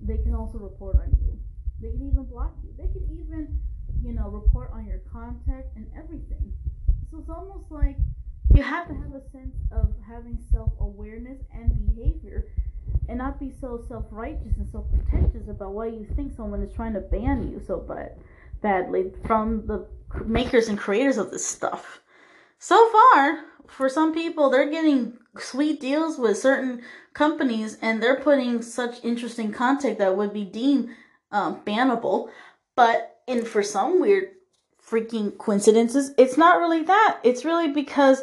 they 0.00 0.18
can 0.18 0.34
also 0.36 0.58
report 0.58 0.96
on 1.02 1.10
you. 1.20 1.36
They 1.82 1.90
can 1.90 2.06
even 2.06 2.24
block 2.30 2.54
you. 2.62 2.70
They 2.78 2.86
can 2.92 3.02
even, 3.10 3.58
you 4.04 4.12
know, 4.12 4.28
report 4.28 4.70
on 4.72 4.86
your 4.86 5.00
contact 5.12 5.74
and 5.74 5.86
everything. 5.98 6.52
So 7.10 7.18
it's 7.18 7.28
almost 7.28 7.70
like 7.70 7.96
you 8.54 8.62
have 8.62 8.88
to 8.88 8.94
have 8.94 9.14
a 9.14 9.30
sense 9.30 9.54
of 9.70 9.94
having 10.06 10.38
self 10.52 10.72
awareness 10.80 11.38
and 11.52 11.94
behavior 11.94 12.46
and 13.08 13.18
not 13.18 13.38
be 13.38 13.52
so 13.60 13.84
self 13.88 14.04
righteous 14.10 14.56
and 14.56 14.68
so 14.70 14.80
pretentious 14.80 15.48
about 15.48 15.72
why 15.72 15.86
you 15.86 16.06
think 16.16 16.32
someone 16.34 16.62
is 16.62 16.72
trying 16.74 16.94
to 16.94 17.00
ban 17.00 17.50
you 17.50 17.60
so 17.66 17.78
bad, 17.78 18.12
badly 18.62 19.12
from 19.26 19.66
the 19.66 19.86
makers 20.24 20.68
and 20.68 20.78
creators 20.78 21.18
of 21.18 21.30
this 21.30 21.46
stuff. 21.46 22.00
So 22.58 22.90
far, 22.90 23.44
for 23.66 23.88
some 23.88 24.12
people, 24.12 24.50
they're 24.50 24.70
getting 24.70 25.16
sweet 25.38 25.80
deals 25.80 26.18
with 26.18 26.36
certain 26.36 26.82
companies 27.14 27.78
and 27.80 28.02
they're 28.02 28.20
putting 28.20 28.62
such 28.62 29.04
interesting 29.04 29.52
content 29.52 29.98
that 29.98 30.16
would 30.16 30.32
be 30.32 30.44
deemed 30.44 30.90
um, 31.32 31.60
bannable. 31.64 32.30
But 32.74 33.20
in 33.26 33.44
for 33.44 33.62
some 33.62 34.00
weird 34.00 34.30
freaking 34.84 35.36
coincidences, 35.38 36.12
it's 36.18 36.36
not 36.36 36.58
really 36.58 36.82
that. 36.82 37.20
It's 37.22 37.44
really 37.44 37.68
because 37.68 38.22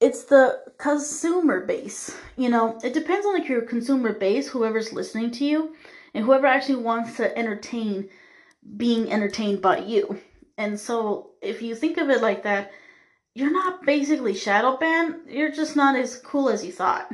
it's 0.00 0.24
the 0.24 0.60
consumer 0.78 1.64
base. 1.66 2.16
You 2.36 2.48
know, 2.48 2.78
it 2.82 2.94
depends 2.94 3.26
on 3.26 3.34
like 3.34 3.48
your 3.48 3.62
consumer 3.62 4.14
base, 4.14 4.48
whoever's 4.48 4.92
listening 4.92 5.30
to 5.32 5.44
you, 5.44 5.74
and 6.14 6.24
whoever 6.24 6.46
actually 6.46 6.82
wants 6.82 7.16
to 7.18 7.36
entertain 7.36 8.08
being 8.76 9.12
entertained 9.12 9.60
by 9.60 9.78
you. 9.78 10.18
And 10.56 10.78
so 10.80 11.30
if 11.42 11.62
you 11.62 11.74
think 11.74 11.98
of 11.98 12.10
it 12.10 12.22
like 12.22 12.42
that, 12.44 12.72
you're 13.34 13.52
not 13.52 13.84
basically 13.84 14.34
shadow 14.34 14.76
banned, 14.76 15.16
you're 15.28 15.52
just 15.52 15.76
not 15.76 15.96
as 15.96 16.16
cool 16.16 16.48
as 16.48 16.64
you 16.64 16.72
thought. 16.72 17.10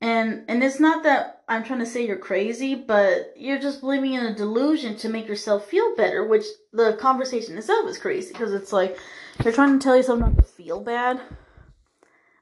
And 0.00 0.44
and 0.48 0.62
it's 0.62 0.80
not 0.80 1.02
that 1.04 1.42
I'm 1.48 1.64
trying 1.64 1.80
to 1.80 1.86
say 1.86 2.06
you're 2.06 2.16
crazy, 2.16 2.74
but 2.74 3.32
you're 3.36 3.58
just 3.58 3.80
believing 3.80 4.14
in 4.14 4.26
a 4.26 4.34
delusion 4.34 4.96
to 4.98 5.08
make 5.08 5.26
yourself 5.26 5.66
feel 5.66 5.96
better, 5.96 6.24
which 6.24 6.44
the 6.72 6.96
conversation 7.00 7.58
itself 7.58 7.88
is 7.88 7.98
crazy 7.98 8.32
because 8.32 8.52
it's 8.52 8.72
like 8.72 8.96
you're 9.42 9.52
trying 9.52 9.78
to 9.78 9.82
tell 9.82 9.96
yourself 9.96 10.20
not 10.20 10.36
to 10.36 10.42
feel 10.44 10.80
bad 10.80 11.20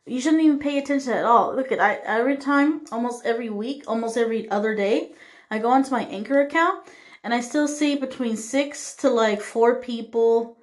you 0.07 0.21
shouldn't 0.21 0.43
even 0.43 0.59
pay 0.61 0.79
attention 0.79 1.13
at 1.13 1.25
all. 1.25 1.55
Look 1.55 1.73
at 1.73 1.81
I 1.81 1.97
every 2.05 2.37
time, 2.37 2.85
almost 2.93 3.27
every 3.27 3.51
week, 3.51 3.85
almost 3.89 4.17
every 4.17 4.49
other 4.51 4.75
day, 4.75 5.13
I 5.51 5.59
go 5.59 5.71
onto 5.71 5.91
my 5.91 6.05
Anchor 6.05 6.41
account 6.41 6.89
and 7.25 7.35
I 7.35 7.41
still 7.41 7.67
see 7.67 7.97
between 7.97 8.37
six 8.37 8.95
to 8.97 9.11
like 9.11 9.41
four 9.41 9.81
people. 9.81 10.59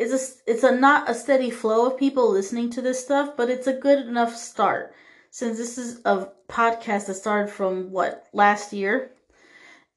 It's 0.00 0.12
a 0.12 0.50
it's 0.50 0.64
a 0.64 0.74
not 0.74 1.08
a 1.08 1.14
steady 1.14 1.50
flow 1.50 1.86
of 1.86 1.98
people 1.98 2.30
listening 2.30 2.70
to 2.70 2.82
this 2.82 3.02
stuff, 3.02 3.36
but 3.36 3.48
it's 3.48 3.68
a 3.68 3.72
good 3.72 4.06
enough 4.06 4.34
start. 4.34 4.94
Since 5.30 5.58
this 5.58 5.78
is 5.78 6.00
a 6.04 6.28
podcast 6.48 7.06
that 7.06 7.14
started 7.14 7.52
from 7.52 7.92
what 7.92 8.26
last 8.32 8.72
year, 8.72 9.12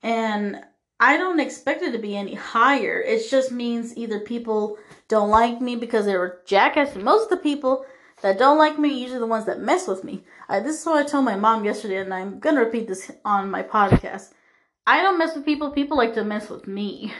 and 0.03 0.61
I 0.99 1.17
don't 1.17 1.39
expect 1.39 1.81
it 1.81 1.93
to 1.93 1.97
be 1.97 2.15
any 2.15 2.35
higher. 2.35 3.01
It 3.01 3.27
just 3.29 3.51
means 3.51 3.97
either 3.97 4.19
people 4.19 4.77
don't 5.07 5.29
like 5.29 5.59
me 5.59 5.75
because 5.75 6.05
they 6.05 6.17
were 6.17 6.41
jackass. 6.45 6.95
Most 6.95 7.23
of 7.23 7.29
the 7.29 7.38
people 7.38 7.85
that 8.21 8.38
don't 8.38 8.57
like 8.57 8.77
me 8.77 8.89
usually 8.89 9.19
the 9.19 9.25
ones 9.25 9.45
that 9.45 9.59
mess 9.59 9.88
with 9.88 10.03
me. 10.03 10.23
I, 10.47 10.59
this 10.59 10.79
is 10.79 10.85
what 10.85 10.97
I 10.97 11.07
told 11.07 11.25
my 11.25 11.35
mom 11.35 11.65
yesterday, 11.65 11.97
and 11.97 12.13
I'm 12.13 12.39
gonna 12.39 12.63
repeat 12.63 12.88
this 12.88 13.11
on 13.23 13.49
my 13.49 13.63
podcast. 13.63 14.33
I 14.85 15.01
don't 15.01 15.17
mess 15.17 15.35
with 15.35 15.45
people. 15.45 15.71
People 15.71 15.97
like 15.97 16.13
to 16.15 16.23
mess 16.23 16.49
with 16.49 16.67
me. 16.67 17.13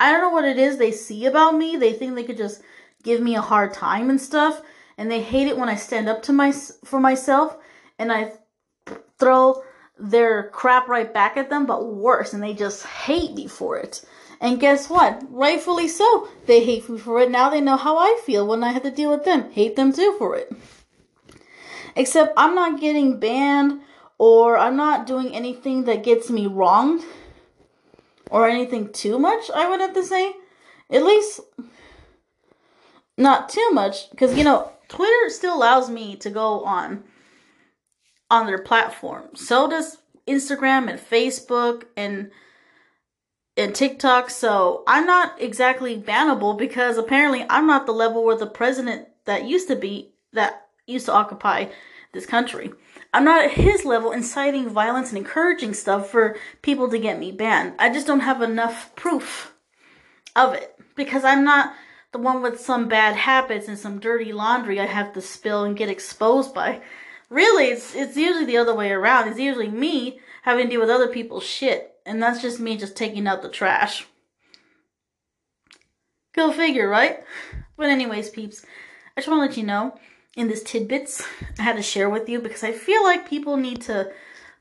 I 0.00 0.12
don't 0.12 0.20
know 0.20 0.30
what 0.30 0.44
it 0.44 0.58
is 0.58 0.76
they 0.76 0.92
see 0.92 1.26
about 1.26 1.56
me. 1.56 1.76
They 1.76 1.92
think 1.92 2.14
they 2.14 2.24
could 2.24 2.36
just 2.36 2.62
give 3.02 3.20
me 3.20 3.34
a 3.34 3.40
hard 3.40 3.72
time 3.74 4.10
and 4.10 4.20
stuff, 4.20 4.62
and 4.96 5.10
they 5.10 5.22
hate 5.22 5.48
it 5.48 5.58
when 5.58 5.68
I 5.68 5.74
stand 5.74 6.08
up 6.08 6.22
to 6.24 6.32
my 6.32 6.52
for 6.84 7.00
myself 7.00 7.56
and 7.98 8.12
I 8.12 8.32
throw 9.18 9.62
their 9.98 10.50
crap 10.50 10.88
right 10.88 11.12
back 11.12 11.36
at 11.36 11.50
them, 11.50 11.66
but 11.66 11.92
worse, 11.92 12.32
and 12.32 12.42
they 12.42 12.54
just 12.54 12.86
hate 12.86 13.34
me 13.34 13.48
for 13.48 13.76
it. 13.76 14.04
And 14.40 14.60
guess 14.60 14.88
what? 14.88 15.22
Rightfully 15.30 15.88
so. 15.88 16.28
They 16.46 16.64
hate 16.64 16.88
me 16.88 16.98
for 16.98 17.20
it. 17.20 17.30
Now 17.30 17.50
they 17.50 17.60
know 17.60 17.76
how 17.76 17.98
I 17.98 18.20
feel 18.24 18.46
when 18.46 18.62
I 18.62 18.72
have 18.72 18.84
to 18.84 18.90
deal 18.90 19.10
with 19.10 19.24
them. 19.24 19.50
Hate 19.50 19.76
them 19.76 19.92
too 19.92 20.14
for 20.18 20.36
it. 20.36 20.52
Except 21.96 22.32
I'm 22.36 22.54
not 22.54 22.80
getting 22.80 23.18
banned 23.18 23.80
or 24.18 24.56
I'm 24.56 24.76
not 24.76 25.06
doing 25.06 25.34
anything 25.34 25.84
that 25.84 26.04
gets 26.04 26.30
me 26.30 26.46
wronged 26.46 27.04
or 28.30 28.48
anything 28.48 28.92
too 28.92 29.18
much, 29.18 29.50
I 29.54 29.68
would 29.68 29.80
have 29.80 29.94
to 29.94 30.04
say. 30.04 30.34
At 30.90 31.04
least 31.04 31.40
not 33.16 33.48
too 33.48 33.70
much 33.72 34.10
because 34.10 34.36
you 34.36 34.44
know, 34.44 34.70
Twitter 34.88 35.28
still 35.28 35.56
allows 35.56 35.90
me 35.90 36.16
to 36.16 36.30
go 36.30 36.64
on 36.64 37.04
on 38.30 38.46
their 38.46 38.62
platform. 38.62 39.34
So 39.34 39.68
does 39.68 39.98
Instagram 40.28 40.88
and 40.88 41.00
Facebook 41.00 41.84
and 41.96 42.30
and 43.58 43.74
TikTok, 43.74 44.30
so 44.30 44.84
I'm 44.86 45.04
not 45.04 45.42
exactly 45.42 46.00
bannable 46.00 46.56
because 46.56 46.96
apparently 46.96 47.44
I'm 47.50 47.66
not 47.66 47.86
the 47.86 47.92
level 47.92 48.24
where 48.24 48.36
the 48.36 48.46
president 48.46 49.08
that 49.24 49.44
used 49.44 49.66
to 49.68 49.76
be 49.76 50.12
that 50.32 50.68
used 50.86 51.06
to 51.06 51.12
occupy 51.12 51.66
this 52.12 52.24
country. 52.24 52.72
I'm 53.12 53.24
not 53.24 53.44
at 53.44 53.50
his 53.52 53.84
level 53.84 54.12
inciting 54.12 54.68
violence 54.68 55.08
and 55.08 55.18
encouraging 55.18 55.74
stuff 55.74 56.08
for 56.08 56.36
people 56.62 56.88
to 56.90 56.98
get 56.98 57.18
me 57.18 57.32
banned. 57.32 57.74
I 57.78 57.92
just 57.92 58.06
don't 58.06 58.20
have 58.20 58.42
enough 58.42 58.94
proof 58.94 59.54
of 60.36 60.54
it 60.54 60.74
because 60.94 61.24
I'm 61.24 61.44
not 61.44 61.74
the 62.12 62.18
one 62.18 62.42
with 62.42 62.60
some 62.60 62.88
bad 62.88 63.16
habits 63.16 63.66
and 63.66 63.78
some 63.78 63.98
dirty 63.98 64.32
laundry 64.32 64.80
I 64.80 64.86
have 64.86 65.12
to 65.14 65.20
spill 65.20 65.64
and 65.64 65.76
get 65.76 65.90
exposed 65.90 66.54
by. 66.54 66.80
Really, 67.28 67.66
it's 67.66 67.94
it's 67.94 68.16
usually 68.16 68.46
the 68.46 68.56
other 68.56 68.74
way 68.74 68.92
around. 68.92 69.28
It's 69.28 69.38
usually 69.38 69.68
me 69.68 70.20
having 70.42 70.66
to 70.66 70.70
deal 70.70 70.80
with 70.80 70.90
other 70.90 71.08
people's 71.08 71.44
shit 71.44 71.97
and 72.08 72.22
that's 72.22 72.42
just 72.42 72.58
me 72.58 72.76
just 72.76 72.96
taking 72.96 73.26
out 73.26 73.42
the 73.42 73.48
trash. 73.48 74.06
Go 76.34 76.50
figure, 76.52 76.88
right? 76.88 77.22
But 77.76 77.90
anyways, 77.90 78.30
peeps, 78.30 78.64
I 79.16 79.20
just 79.20 79.28
want 79.28 79.42
to 79.42 79.46
let 79.48 79.56
you 79.56 79.64
know 79.64 79.98
in 80.36 80.48
this 80.48 80.62
tidbits 80.62 81.22
I 81.58 81.62
had 81.62 81.76
to 81.76 81.82
share 81.82 82.08
with 82.08 82.28
you 82.28 82.40
because 82.40 82.64
I 82.64 82.72
feel 82.72 83.02
like 83.04 83.28
people 83.28 83.56
need 83.56 83.82
to 83.82 84.10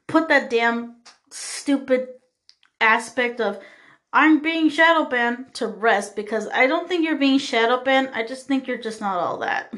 put 0.07 0.27
that 0.27 0.49
damn 0.49 0.97
stupid 1.29 2.07
aspect 2.81 3.39
of 3.39 3.59
I'm 4.11 4.41
being 4.41 4.69
shadow 4.69 5.09
banned 5.09 5.53
to 5.55 5.67
rest 5.67 6.15
because 6.15 6.47
I 6.53 6.67
don't 6.67 6.87
think 6.87 7.05
you're 7.05 7.17
being 7.17 7.39
shadow 7.39 7.83
banned. 7.83 8.09
I 8.13 8.25
just 8.25 8.47
think 8.47 8.67
you're 8.67 8.77
just 8.77 9.01
not 9.01 9.19
all 9.19 9.37
that. 9.39 9.73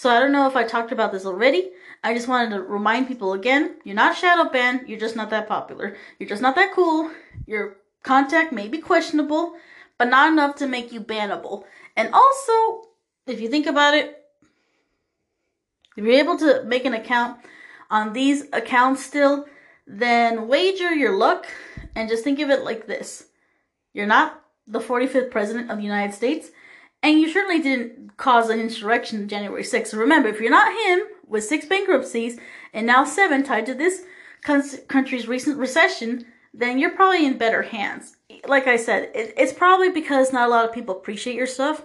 So 0.00 0.08
I 0.08 0.18
don't 0.18 0.32
know 0.32 0.48
if 0.48 0.56
I 0.56 0.64
talked 0.64 0.92
about 0.92 1.12
this 1.12 1.26
already, 1.26 1.72
I 2.02 2.14
just 2.14 2.26
wanted 2.26 2.56
to 2.56 2.62
remind 2.62 3.06
people 3.06 3.34
again, 3.34 3.76
you're 3.84 3.94
not 3.94 4.16
shadow 4.16 4.48
banned, 4.48 4.88
you're 4.88 4.98
just 4.98 5.14
not 5.14 5.28
that 5.28 5.46
popular. 5.46 5.94
You're 6.18 6.26
just 6.30 6.40
not 6.40 6.54
that 6.54 6.72
cool. 6.72 7.10
Your 7.46 7.76
contact 8.02 8.50
may 8.50 8.66
be 8.66 8.78
questionable, 8.78 9.56
but 9.98 10.08
not 10.08 10.32
enough 10.32 10.56
to 10.56 10.66
make 10.66 10.90
you 10.90 11.02
bannable. 11.02 11.64
And 11.98 12.14
also, 12.14 12.88
if 13.26 13.42
you 13.42 13.50
think 13.50 13.66
about 13.66 13.92
it, 13.92 14.16
if 15.98 16.02
you're 16.02 16.14
able 16.14 16.38
to 16.38 16.62
make 16.64 16.86
an 16.86 16.94
account 16.94 17.38
on 17.90 18.14
these 18.14 18.46
accounts 18.54 19.04
still, 19.04 19.44
then 19.86 20.48
wager 20.48 20.94
your 20.94 21.14
luck 21.14 21.46
and 21.94 22.08
just 22.08 22.24
think 22.24 22.38
of 22.38 22.48
it 22.48 22.64
like 22.64 22.86
this. 22.86 23.26
You're 23.92 24.06
not 24.06 24.42
the 24.66 24.80
45th 24.80 25.30
president 25.30 25.70
of 25.70 25.76
the 25.76 25.84
United 25.84 26.14
States, 26.14 26.52
and 27.02 27.20
you 27.20 27.28
certainly 27.28 27.62
didn't 27.62 28.16
cause 28.16 28.50
an 28.50 28.60
insurrection 28.60 29.28
January 29.28 29.62
6th. 29.62 29.88
So 29.88 29.98
remember, 29.98 30.28
if 30.28 30.40
you're 30.40 30.50
not 30.50 30.72
him, 30.72 31.00
with 31.30 31.44
six 31.44 31.64
bankruptcies 31.64 32.38
and 32.74 32.86
now 32.86 33.04
seven 33.04 33.42
tied 33.42 33.64
to 33.66 33.74
this 33.74 34.02
country's 34.42 35.28
recent 35.28 35.56
recession, 35.56 36.26
then 36.52 36.78
you're 36.78 36.90
probably 36.90 37.24
in 37.24 37.38
better 37.38 37.62
hands. 37.62 38.16
Like 38.46 38.66
I 38.66 38.76
said, 38.76 39.10
it, 39.14 39.32
it's 39.36 39.52
probably 39.52 39.90
because 39.90 40.32
not 40.32 40.48
a 40.48 40.50
lot 40.50 40.68
of 40.68 40.74
people 40.74 40.96
appreciate 40.96 41.36
your 41.36 41.46
stuff, 41.46 41.84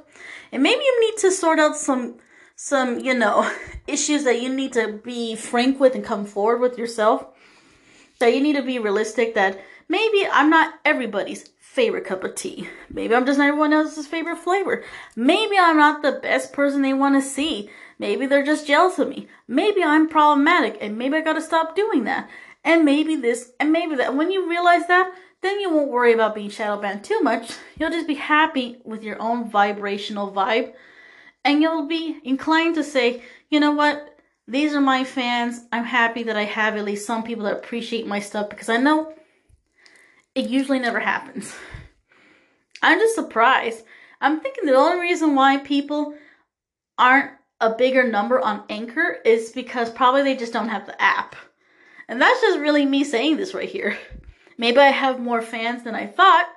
and 0.51 0.63
maybe 0.63 0.81
you 0.81 1.01
need 1.01 1.17
to 1.19 1.31
sort 1.31 1.59
out 1.59 1.77
some 1.77 2.17
some 2.55 2.99
you 2.99 3.13
know 3.13 3.49
issues 3.87 4.23
that 4.23 4.41
you 4.41 4.49
need 4.49 4.73
to 4.73 4.99
be 5.03 5.35
frank 5.35 5.79
with 5.79 5.95
and 5.95 6.03
come 6.03 6.25
forward 6.25 6.59
with 6.59 6.77
yourself. 6.77 7.27
That 8.19 8.33
you 8.33 8.41
need 8.41 8.55
to 8.55 8.63
be 8.63 8.79
realistic. 8.79 9.35
That 9.35 9.61
maybe 9.89 10.25
I'm 10.31 10.49
not 10.49 10.73
everybody's 10.85 11.49
favorite 11.75 12.05
cup 12.05 12.23
of 12.23 12.33
tea. 12.35 12.69
Maybe 12.89 13.13
I'm 13.13 13.25
just 13.25 13.37
not 13.37 13.49
everyone 13.49 13.73
else's 13.73 14.07
favorite 14.07 14.37
flavor. 14.37 14.81
Maybe 15.17 15.57
I'm 15.59 15.75
not 15.75 16.01
the 16.01 16.13
best 16.13 16.53
person 16.53 16.81
they 16.81 16.93
want 16.93 17.15
to 17.15 17.21
see. 17.21 17.69
Maybe 17.99 18.25
they're 18.25 18.45
just 18.45 18.65
jealous 18.65 18.97
of 18.97 19.09
me. 19.09 19.27
Maybe 19.45 19.83
I'm 19.83 20.07
problematic 20.07 20.77
and 20.79 20.97
maybe 20.97 21.17
I 21.17 21.21
gotta 21.21 21.41
stop 21.41 21.75
doing 21.75 22.05
that. 22.05 22.29
And 22.63 22.85
maybe 22.85 23.17
this 23.17 23.51
and 23.59 23.73
maybe 23.73 23.95
that. 23.95 24.15
When 24.15 24.31
you 24.31 24.49
realize 24.49 24.87
that, 24.87 25.13
then 25.41 25.59
you 25.59 25.69
won't 25.69 25.91
worry 25.91 26.13
about 26.13 26.33
being 26.33 26.49
shadow 26.49 26.81
banned 26.81 27.03
too 27.03 27.19
much. 27.21 27.51
You'll 27.77 27.91
just 27.91 28.07
be 28.07 28.15
happy 28.15 28.77
with 28.85 29.03
your 29.03 29.21
own 29.21 29.49
vibrational 29.49 30.31
vibe. 30.31 30.73
And 31.43 31.61
you'll 31.61 31.87
be 31.87 32.19
inclined 32.23 32.75
to 32.75 32.83
say, 32.85 33.21
you 33.49 33.59
know 33.59 33.73
what? 33.73 34.17
These 34.47 34.73
are 34.73 34.81
my 34.81 35.03
fans. 35.03 35.61
I'm 35.73 35.83
happy 35.83 36.23
that 36.23 36.37
I 36.37 36.45
have 36.45 36.77
at 36.77 36.85
least 36.85 37.05
some 37.05 37.23
people 37.23 37.43
that 37.43 37.57
appreciate 37.57 38.07
my 38.07 38.21
stuff 38.21 38.49
because 38.49 38.69
I 38.69 38.77
know 38.77 39.13
it 40.35 40.49
usually 40.49 40.79
never 40.79 40.99
happens. 40.99 41.55
I'm 42.81 42.99
just 42.99 43.15
surprised. 43.15 43.83
I'm 44.21 44.39
thinking 44.39 44.65
the 44.65 44.75
only 44.75 44.99
reason 44.99 45.35
why 45.35 45.57
people 45.57 46.13
aren't 46.97 47.31
a 47.59 47.73
bigger 47.73 48.07
number 48.07 48.39
on 48.39 48.63
Anchor 48.69 49.17
is 49.25 49.51
because 49.51 49.89
probably 49.89 50.23
they 50.23 50.35
just 50.35 50.53
don't 50.53 50.69
have 50.69 50.85
the 50.85 51.01
app. 51.01 51.35
And 52.07 52.21
that's 52.21 52.41
just 52.41 52.59
really 52.59 52.85
me 52.85 53.03
saying 53.03 53.37
this 53.37 53.53
right 53.53 53.69
here. 53.69 53.97
Maybe 54.57 54.77
I 54.77 54.87
have 54.87 55.19
more 55.19 55.41
fans 55.41 55.83
than 55.83 55.95
I 55.95 56.07
thought 56.07 56.47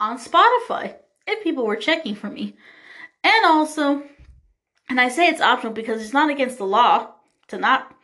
on 0.00 0.18
Spotify 0.18 0.96
if 1.26 1.44
people 1.44 1.66
were 1.66 1.76
checking 1.76 2.14
for 2.14 2.28
me. 2.28 2.56
And 3.22 3.44
also, 3.44 4.02
and 4.88 5.00
I 5.00 5.08
say 5.08 5.28
it's 5.28 5.40
optional 5.40 5.72
because 5.72 6.02
it's 6.02 6.12
not 6.12 6.30
against 6.30 6.58
the 6.58 6.64
law 6.64 7.14
to 7.48 7.58
not, 7.58 7.94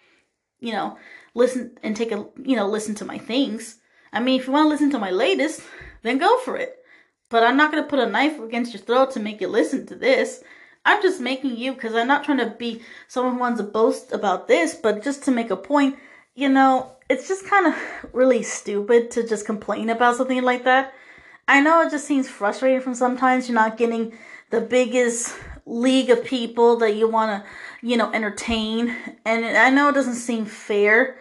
you 0.61 0.73
know, 0.73 0.97
listen 1.35 1.77
and 1.83 1.97
take 1.97 2.13
a, 2.13 2.27
you 2.43 2.57
know, 2.57 2.69
listen 2.69 2.95
to 2.97 3.05
my 3.05 3.19
things. 3.19 3.78
I 4.13 4.21
mean, 4.21 4.41
if 4.41 4.47
you 4.47 4.53
want 4.53 4.67
to 4.67 4.69
listen 4.71 4.91
to 4.91 4.99
my 4.99 5.11
latest, 5.11 5.63
then 6.03 6.19
go 6.19 6.39
for 6.41 6.57
it. 6.57 6.77
But 7.31 7.43
I'm 7.43 7.57
not 7.57 7.71
going 7.71 7.83
to 7.83 7.89
put 7.89 7.99
a 7.99 8.07
knife 8.07 8.41
against 8.41 8.73
your 8.73 8.83
throat 8.83 9.11
to 9.13 9.21
make 9.21 9.41
you 9.41 9.49
listen 9.49 9.87
to 9.87 9.95
this. 9.95 10.43
I'm 10.85 11.03
just 11.03 11.21
making 11.21 11.57
you 11.57 11.75
because 11.75 11.95
I'm 11.95 12.09
not 12.09 12.25
trying 12.25 12.39
to 12.39 12.55
be 12.59 12.83
someone 13.09 13.35
who 13.35 13.41
wants 13.41 13.61
to 13.61 13.67
boast 13.67 14.13
about 14.13 14.49
this, 14.49 14.75
but 14.75 15.05
just 15.05 15.25
to 15.25 15.31
make 15.31 15.51
a 15.51 15.57
point, 15.57 15.97
you 16.35 16.49
know, 16.49 16.93
it's 17.11 17.29
just 17.29 17.47
kind 17.47 17.67
of 17.67 17.75
really 18.15 18.43
stupid 18.43 19.11
to 19.13 19.27
just 19.27 19.45
complain 19.45 19.91
about 19.91 20.17
something 20.17 20.43
like 20.43 20.65
that. 20.65 20.95
I 21.47 21.61
know 21.61 21.83
it 21.83 21.91
just 21.91 22.07
seems 22.07 22.29
frustrating 22.29 22.81
from 22.81 22.95
sometimes 22.95 23.49
you're 23.49 23.55
not 23.55 23.79
getting 23.79 24.17
the 24.51 24.61
biggest 24.61 25.35
league 25.67 26.11
of 26.11 26.25
people 26.25 26.77
that 26.77 26.95
you 26.95 27.09
want 27.09 27.43
to, 27.43 27.87
you 27.87 27.97
know, 27.97 28.13
entertain. 28.13 28.95
And 29.25 29.45
I 29.45 29.71
know 29.71 29.89
it 29.89 29.95
doesn't 29.95 30.15
seem 30.15 30.45
fair. 30.47 31.17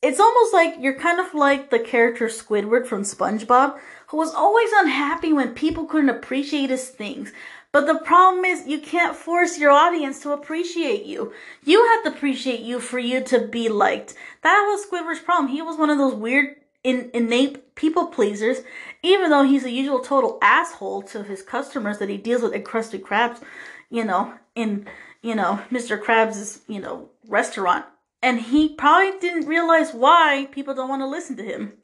It's 0.00 0.20
almost 0.20 0.52
like 0.54 0.76
you're 0.78 0.98
kind 0.98 1.18
of 1.18 1.34
like 1.34 1.70
the 1.70 1.80
character 1.80 2.26
Squidward 2.26 2.86
from 2.86 3.02
SpongeBob, 3.02 3.78
who 4.08 4.16
was 4.16 4.32
always 4.32 4.70
unhappy 4.72 5.32
when 5.32 5.54
people 5.54 5.86
couldn't 5.86 6.08
appreciate 6.10 6.70
his 6.70 6.88
things. 6.88 7.32
But 7.72 7.86
the 7.86 7.98
problem 7.98 8.44
is 8.44 8.66
you 8.66 8.78
can't 8.78 9.16
force 9.16 9.58
your 9.58 9.72
audience 9.72 10.20
to 10.22 10.32
appreciate 10.32 11.04
you. 11.04 11.32
You 11.64 11.84
have 11.88 12.04
to 12.04 12.16
appreciate 12.16 12.60
you 12.60 12.80
for 12.80 12.98
you 12.98 13.22
to 13.24 13.46
be 13.48 13.68
liked. 13.68 14.14
That 14.42 14.64
was 14.68 14.86
Squidward's 14.86 15.20
problem. 15.20 15.48
He 15.48 15.62
was 15.62 15.76
one 15.76 15.90
of 15.90 15.98
those 15.98 16.14
weird 16.14 16.56
in, 16.84 17.10
innate 17.12 17.74
people 17.74 18.06
pleasers, 18.06 18.58
even 19.02 19.30
though 19.30 19.42
he's 19.42 19.64
a 19.64 19.70
usual 19.70 19.98
total 20.00 20.38
asshole 20.40 21.02
to 21.02 21.24
his 21.24 21.42
customers 21.42 21.98
that 21.98 22.08
he 22.08 22.16
deals 22.16 22.42
with 22.42 22.54
at 22.54 22.64
Krusty 22.64 23.00
Krabs, 23.00 23.42
you 23.90 24.04
know, 24.04 24.34
in 24.54 24.86
you 25.22 25.34
know 25.34 25.60
Mr. 25.70 26.00
Krabs' 26.00 26.60
you 26.68 26.80
know 26.80 27.10
restaurant, 27.26 27.84
and 28.22 28.40
he 28.40 28.74
probably 28.74 29.18
didn't 29.20 29.48
realize 29.48 29.92
why 29.92 30.48
people 30.50 30.74
don't 30.74 30.88
want 30.88 31.02
to 31.02 31.06
listen 31.06 31.36
to 31.36 31.44
him. 31.44 31.74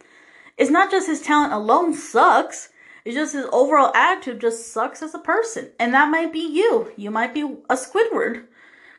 It's 0.57 0.71
not 0.71 0.91
just 0.91 1.07
his 1.07 1.23
talent 1.23 1.53
alone 1.53 1.95
sucks. 1.95 2.71
It's 3.05 3.14
just 3.14 3.35
his 3.35 3.47
overall 3.53 3.95
attitude 3.95 4.41
just 4.41 4.73
sucks 4.73 5.03
as 5.03 5.14
a 5.14 5.19
person. 5.19 5.71
And 5.79 5.93
that 5.95 6.11
might 6.11 6.33
be 6.33 6.41
you. 6.41 6.93
You 6.97 7.11
might 7.11 7.35
be 7.35 7.43
a 7.43 7.75
Squidward. 7.75 8.45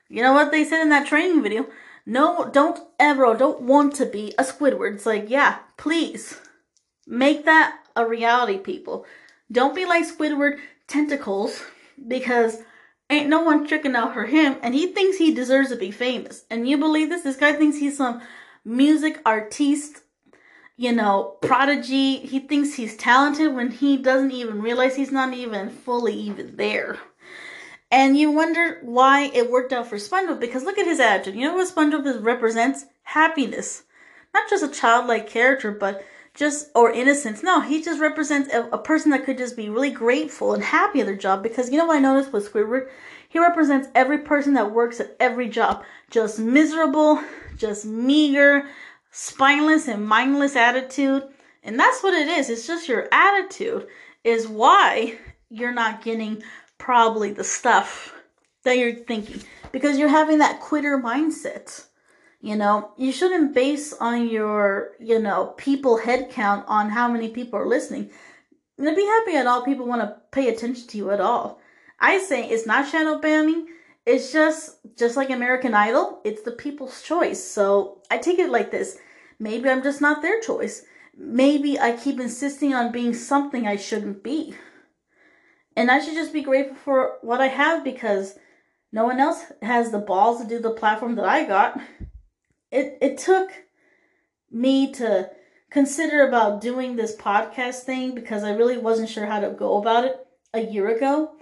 You 0.10 0.22
know 0.22 0.34
what 0.34 0.52
they 0.52 0.64
said 0.64 0.82
in 0.82 0.90
that 0.90 1.08
training 1.08 1.42
video? 1.42 1.68
No, 2.06 2.50
don't 2.54 2.80
ever, 3.00 3.34
don't 3.36 3.62
want 3.62 3.96
to 3.96 4.06
be 4.06 4.34
a 4.38 4.44
Squidward. 4.44 4.94
It's 4.94 5.06
like, 5.06 5.30
yeah, 5.30 5.60
please 5.78 6.40
make 7.08 7.46
that 7.46 7.80
a 7.96 8.06
reality, 8.06 8.60
people. 8.60 9.06
Don't 9.52 9.76
be 9.76 9.86
like 9.86 10.06
Squidward 10.06 10.60
tentacles 10.88 11.64
because 12.08 12.62
ain't 13.10 13.30
no 13.30 13.42
one 13.44 13.68
tricking 13.68 13.96
out 13.96 14.14
for 14.14 14.26
him 14.26 14.58
and 14.62 14.74
he 14.74 14.88
thinks 14.88 15.18
he 15.18 15.34
deserves 15.34 15.70
to 15.70 15.76
be 15.76 15.92
famous. 15.92 16.46
And 16.50 16.68
you 16.68 16.78
believe 16.78 17.10
this? 17.10 17.24
This 17.24 17.38
guy 17.38 17.54
thinks 17.54 17.78
he's 17.78 17.98
some 17.98 18.22
music 18.64 19.22
artiste 19.26 20.02
you 20.78 20.92
know, 20.92 21.38
prodigy. 21.42 22.18
He 22.18 22.40
thinks 22.40 22.74
he's 22.74 22.98
talented 22.98 23.54
when 23.54 23.72
he 23.72 23.98
doesn't 23.98 24.32
even 24.32 24.62
realize 24.62 24.96
he's 24.96 25.12
not 25.12 25.34
even 25.34 25.70
fully 25.70 26.14
even 26.14 26.58
there. 26.58 27.00
And 27.92 28.18
you 28.18 28.32
wonder 28.32 28.80
why 28.82 29.32
it 29.34 29.50
worked 29.50 29.72
out 29.72 29.88
for 29.88 29.96
SpongeBob 29.96 30.40
because 30.40 30.64
look 30.64 30.78
at 30.78 30.88
his 30.88 31.00
attitude. 31.00 31.36
You 31.36 31.48
know 31.48 31.56
what 31.56 31.74
SpongeBob 31.74 32.26
represents? 32.26 32.86
Happiness. 33.04 33.84
Not 34.34 34.50
just 34.50 34.64
a 34.64 34.68
childlike 34.68 35.30
character, 35.30 35.72
but 35.72 36.04
just 36.36 36.70
or 36.76 36.92
innocence. 36.92 37.42
No, 37.42 37.62
he 37.62 37.82
just 37.82 38.00
represents 38.00 38.54
a, 38.54 38.64
a, 38.72 38.78
person 38.78 39.12
that 39.12 39.26
could 39.26 39.38
just 39.38 39.56
be 39.56 39.70
really 39.70 39.90
grateful 39.90 40.54
and 40.54 40.62
happy 40.62 41.00
at 41.00 41.06
their 41.06 41.16
job. 41.16 41.42
Because 41.42 41.72
you 41.72 41.78
know 41.78 41.86
what 41.86 41.98
I 41.98 42.02
noticed 42.02 42.34
with 42.34 42.52
Squidward? 42.52 42.90
He 43.30 43.40
represents 43.40 43.88
every 43.96 44.20
person 44.20 44.54
that 44.54 44.72
works 44.72 45.00
at 45.00 45.16
every 45.20 45.48
job. 45.48 45.84
Just 46.12 46.38
miserable, 46.38 47.22
just 47.58 47.86
meager, 47.86 48.68
spineless 49.12 49.88
and 49.88 50.06
mindless 50.06 50.56
attitude. 50.56 51.24
And 51.64 51.80
that's 51.80 52.04
what 52.04 52.14
it 52.14 52.28
is. 52.28 52.50
It's 52.50 52.68
just 52.68 52.90
your 52.90 53.08
attitude 53.12 53.88
is 54.24 54.48
why 54.48 55.18
you're 55.50 55.74
not 55.74 56.04
getting 56.04 56.44
probably 56.78 57.32
the 57.32 57.44
stuff 57.44 58.14
that 58.64 58.78
you're 58.78 58.94
thinking 58.94 59.42
because 59.72 59.98
you're 59.98 60.10
having 60.10 60.40
that 60.40 60.60
quitter 60.60 60.98
mindset. 60.98 61.86
You 62.46 62.56
know, 62.56 62.92
you 62.96 63.12
shouldn't 63.12 63.56
base 63.56 63.92
on 63.94 64.30
your, 64.30 64.92
you 65.00 65.18
know, 65.18 65.56
people 65.58 65.98
head 65.98 66.30
count 66.30 66.64
on 66.68 66.92
how 66.92 67.08
many 67.08 67.30
people 67.30 67.58
are 67.58 67.68
listening. 67.68 68.12
And 68.78 68.96
be 68.96 69.04
happy 69.04 69.36
at 69.36 69.48
all 69.48 69.66
people 69.66 69.88
want 69.88 70.04
to 70.04 70.18
pay 70.32 70.50
attention 70.50 70.88
to 70.90 70.98
you 71.00 71.10
at 71.10 71.20
all. 71.20 71.60
I 72.00 72.20
say 72.20 72.48
it's 72.48 72.68
not 72.68 72.88
shadow 72.88 73.20
banning. 73.20 73.66
It's 74.06 74.32
just 74.32 74.78
just 74.96 75.18
like 75.18 75.32
American 75.32 75.74
Idol, 75.74 76.22
it's 76.24 76.44
the 76.44 76.52
people's 76.52 77.02
choice. 77.02 77.44
So 77.44 78.04
I 78.12 78.20
take 78.20 78.38
it 78.38 78.52
like 78.52 78.70
this. 78.70 79.00
Maybe 79.40 79.68
I'm 79.68 79.82
just 79.82 80.00
not 80.00 80.22
their 80.22 80.40
choice. 80.40 80.86
Maybe 81.18 81.80
I 81.80 81.94
keep 81.94 82.20
insisting 82.20 82.76
on 82.76 82.92
being 82.92 83.16
something 83.16 83.66
I 83.66 83.76
shouldn't 83.76 84.22
be. 84.22 84.54
And 85.76 85.90
I 85.90 86.00
should 86.00 86.14
just 86.14 86.32
be 86.32 86.44
grateful 86.44 86.76
for 86.76 87.18
what 87.24 87.42
I 87.42 87.48
have 87.48 87.84
because 87.84 88.38
no 88.92 89.04
one 89.06 89.20
else 89.20 89.46
has 89.64 89.90
the 89.90 89.98
balls 89.98 90.44
to 90.44 90.48
do 90.48 90.60
the 90.60 90.70
platform 90.70 91.16
that 91.16 91.26
I 91.26 91.46
got. 91.46 91.82
It 92.76 92.98
it 93.02 93.18
took 93.18 93.52
me 94.52 94.92
to 94.94 95.32
consider 95.70 96.28
about 96.28 96.62
doing 96.62 96.96
this 96.96 97.16
podcast 97.16 97.82
thing 97.82 98.16
because 98.16 98.44
I 98.44 98.52
really 98.52 98.78
wasn't 98.78 99.10
sure 99.10 99.26
how 99.26 99.40
to 99.40 99.50
go 99.50 99.78
about 99.78 100.06
it 100.06 100.16
a 100.54 100.62
year 100.62 100.96
ago. 100.96 101.36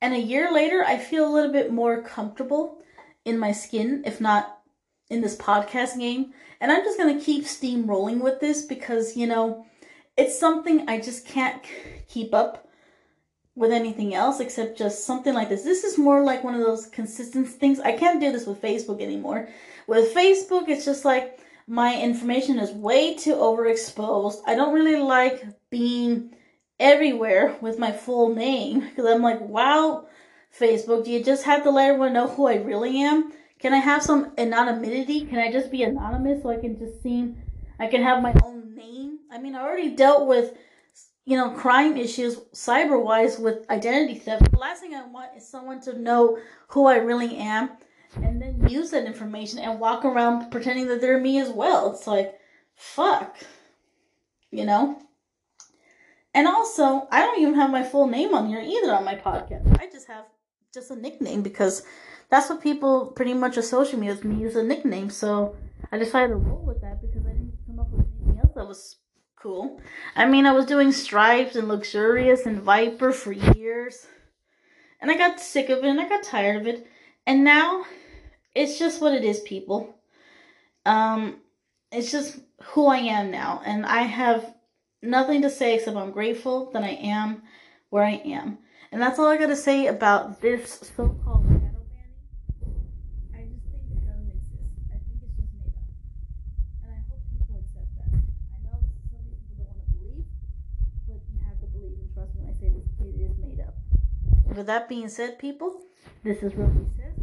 And 0.00 0.14
a 0.14 0.20
year 0.20 0.52
later, 0.52 0.84
I 0.84 0.98
feel 0.98 1.26
a 1.26 1.32
little 1.32 1.52
bit 1.52 1.72
more 1.72 2.02
comfortable 2.02 2.78
in 3.24 3.38
my 3.38 3.52
skin, 3.52 4.02
if 4.04 4.20
not 4.20 4.60
in 5.08 5.20
this 5.20 5.36
podcast 5.36 5.98
game. 5.98 6.32
And 6.60 6.70
I'm 6.70 6.84
just 6.84 6.98
going 6.98 7.18
to 7.18 7.24
keep 7.24 7.44
steamrolling 7.44 8.20
with 8.20 8.40
this 8.40 8.64
because, 8.64 9.16
you 9.16 9.26
know, 9.26 9.66
it's 10.16 10.38
something 10.38 10.88
I 10.88 11.00
just 11.00 11.26
can't 11.26 11.62
keep 12.08 12.34
up 12.34 12.68
with 13.54 13.72
anything 13.72 14.14
else 14.14 14.38
except 14.40 14.78
just 14.78 15.06
something 15.06 15.32
like 15.32 15.48
this. 15.48 15.64
This 15.64 15.82
is 15.84 15.98
more 15.98 16.22
like 16.22 16.44
one 16.44 16.54
of 16.54 16.60
those 16.60 16.86
consistent 16.86 17.48
things. 17.48 17.80
I 17.80 17.92
can't 17.92 18.20
do 18.20 18.30
this 18.30 18.46
with 18.46 18.60
Facebook 18.60 19.00
anymore. 19.00 19.48
With 19.86 20.14
Facebook, 20.14 20.68
it's 20.68 20.84
just 20.84 21.04
like 21.04 21.40
my 21.66 22.00
information 22.00 22.58
is 22.58 22.70
way 22.72 23.14
too 23.14 23.34
overexposed. 23.34 24.40
I 24.46 24.54
don't 24.54 24.74
really 24.74 24.96
like 24.96 25.44
being 25.70 26.34
everywhere 26.78 27.56
with 27.60 27.78
my 27.78 27.92
full 27.92 28.34
name 28.34 28.80
because 28.80 29.06
I'm 29.06 29.22
like, 29.22 29.40
wow, 29.40 30.06
Facebook, 30.58 31.04
do 31.04 31.10
you 31.10 31.22
just 31.22 31.44
have 31.44 31.62
to 31.64 31.70
let 31.70 31.88
everyone 31.90 32.12
know 32.12 32.28
who 32.28 32.46
I 32.46 32.56
really 32.56 33.02
am? 33.02 33.32
Can 33.58 33.72
I 33.72 33.78
have 33.78 34.02
some 34.02 34.32
anonymity? 34.36 35.24
Can 35.26 35.38
I 35.38 35.50
just 35.50 35.70
be 35.70 35.82
anonymous 35.82 36.42
so 36.42 36.50
I 36.50 36.58
can 36.58 36.78
just 36.78 37.02
seem 37.02 37.42
I 37.78 37.86
can 37.86 38.02
have 38.02 38.22
my 38.22 38.34
own 38.44 38.74
name? 38.74 39.18
I 39.30 39.38
mean, 39.38 39.54
I 39.54 39.60
already 39.60 39.94
dealt 39.94 40.26
with 40.26 40.56
you 41.24 41.36
know 41.36 41.50
crime 41.50 41.96
issues 41.96 42.36
cyber 42.54 43.02
wise 43.02 43.38
with 43.38 43.68
identity 43.70 44.18
theft. 44.18 44.50
The 44.50 44.58
last 44.58 44.80
thing 44.80 44.94
I 44.94 45.06
want 45.06 45.36
is 45.36 45.48
someone 45.48 45.80
to 45.82 45.98
know 45.98 46.38
who 46.68 46.86
I 46.86 46.96
really 46.96 47.36
am 47.36 47.70
and 48.16 48.40
then 48.40 48.68
use 48.68 48.90
that 48.90 49.04
information 49.04 49.58
and 49.58 49.80
walk 49.80 50.04
around 50.04 50.50
pretending 50.50 50.88
that 50.88 51.00
they're 51.00 51.20
me 51.20 51.38
as 51.38 51.50
well. 51.50 51.92
It's 51.92 52.06
like 52.06 52.38
fuck. 52.74 53.36
You 54.50 54.64
know? 54.64 55.00
And 56.34 56.46
also, 56.46 57.08
I 57.10 57.22
don't 57.22 57.40
even 57.40 57.54
have 57.54 57.70
my 57.70 57.82
full 57.82 58.06
name 58.06 58.34
on 58.34 58.48
here 58.48 58.60
either 58.60 58.92
on 58.92 59.04
my 59.04 59.14
podcast. 59.14 59.80
I 59.80 59.88
just 59.90 60.06
have 60.06 60.24
just 60.72 60.90
a 60.90 60.96
nickname 60.96 61.42
because 61.42 61.82
that's 62.28 62.50
what 62.50 62.62
people 62.62 63.06
pretty 63.06 63.32
much 63.32 63.56
associate 63.56 63.98
me 63.98 64.08
with 64.08 64.24
me 64.24 64.44
as 64.44 64.56
a 64.56 64.62
nickname. 64.62 65.08
So 65.08 65.56
I 65.90 65.98
decided 65.98 66.28
to 66.28 66.36
roll 66.36 66.64
with 66.64 66.82
that 66.82 67.00
because 67.00 67.24
I 67.24 67.30
didn't 67.30 67.58
come 67.66 67.80
up 67.80 67.90
with 67.90 68.06
anything 68.20 68.38
else 68.38 68.52
that 68.54 68.68
was 68.68 68.96
cool. 69.36 69.80
I 70.14 70.26
mean, 70.26 70.44
I 70.44 70.52
was 70.52 70.66
doing 70.66 70.92
Stripes 70.92 71.56
and 71.56 71.68
Luxurious 71.68 72.44
and 72.44 72.60
Viper 72.60 73.12
for 73.12 73.32
years. 73.32 74.06
And 75.00 75.10
I 75.10 75.16
got 75.16 75.40
sick 75.40 75.70
of 75.70 75.78
it 75.78 75.84
and 75.84 76.00
I 76.00 76.08
got 76.08 76.22
tired 76.22 76.60
of 76.60 76.66
it. 76.66 76.86
And 77.26 77.44
now 77.44 77.86
it's 78.56 78.78
just 78.78 79.02
what 79.02 79.12
it 79.12 79.22
is, 79.22 79.40
people. 79.40 79.94
Um, 80.86 81.36
it's 81.92 82.10
just 82.10 82.40
who 82.62 82.86
I 82.86 82.96
am 82.98 83.30
now. 83.30 83.60
And 83.66 83.84
I 83.84 84.02
have 84.02 84.54
nothing 85.02 85.42
to 85.42 85.50
say 85.50 85.74
except 85.74 85.96
I'm 85.96 86.10
grateful 86.10 86.70
that 86.72 86.82
I 86.82 86.96
am 86.96 87.42
where 87.90 88.02
I 88.02 88.22
am. 88.24 88.58
And 88.90 89.02
that's 89.02 89.18
all 89.18 89.26
I 89.26 89.36
got 89.36 89.48
to 89.48 89.56
say 89.56 89.88
about 89.88 90.40
this 90.40 90.90
so 90.96 91.14
called 91.22 91.44
shadow 91.44 91.84
banning. 91.92 92.24
I 93.34 93.44
just 93.44 93.68
think 93.68 93.84
it 93.92 94.00
doesn't 94.08 94.32
exist. 94.32 94.72
I 94.88 94.96
think 95.04 95.20
it's 95.20 95.36
just 95.36 95.52
made 95.52 95.76
up. 95.76 95.84
And 96.80 96.96
I 96.96 97.00
hope 97.12 97.20
people 97.28 97.60
accept 97.60 97.92
that. 98.00 98.08
I 98.08 98.58
know 98.64 98.80
some 99.12 99.20
people 99.20 99.52
don't 99.60 99.68
wanna 99.68 99.84
believe, 99.92 100.24
but 101.04 101.20
you 101.28 101.38
have 101.44 101.60
to 101.60 101.66
believe 101.76 101.98
and 102.00 102.08
trust 102.14 102.32
me 102.32 102.40
when 102.40 102.50
I 102.50 102.56
say 102.56 102.72
this. 102.72 102.88
It 103.04 103.20
is 103.20 103.36
made 103.36 103.60
up. 103.60 103.76
With 104.56 104.66
that 104.66 104.88
being 104.88 105.10
said, 105.10 105.38
people, 105.38 105.82
this 106.24 106.42
is 106.42 106.54
Rosy 106.54 106.88
Says. 106.96 107.15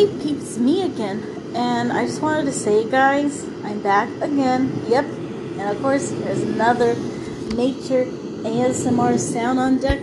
Hey 0.00 0.06
peeps, 0.22 0.56
me 0.56 0.80
again. 0.80 1.22
And 1.54 1.92
I 1.92 2.06
just 2.06 2.22
wanted 2.22 2.46
to 2.46 2.52
say, 2.52 2.90
guys, 2.90 3.44
I'm 3.62 3.82
back 3.82 4.08
again. 4.22 4.82
Yep. 4.88 5.04
And 5.04 5.76
of 5.76 5.82
course, 5.82 6.10
there's 6.10 6.40
another 6.40 6.94
nature 7.54 8.06
ASMR 8.06 9.18
sound 9.18 9.58
on 9.58 9.78
deck. 9.78 10.00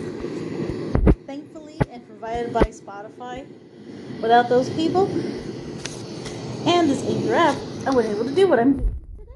Thankfully, 1.26 1.80
and 1.90 2.08
provided 2.08 2.54
by 2.54 2.62
Spotify. 2.66 3.48
Without 4.22 4.50
those 4.50 4.70
people 4.70 5.08
and 6.68 6.88
this 6.88 7.04
Anchor 7.04 7.34
app, 7.34 7.58
I 7.88 7.90
wasn't 7.90 8.18
able 8.18 8.26
to 8.26 8.36
do 8.36 8.48
what 8.48 8.60
I'm 8.60 8.78
doing 8.78 8.96
today. 9.18 9.32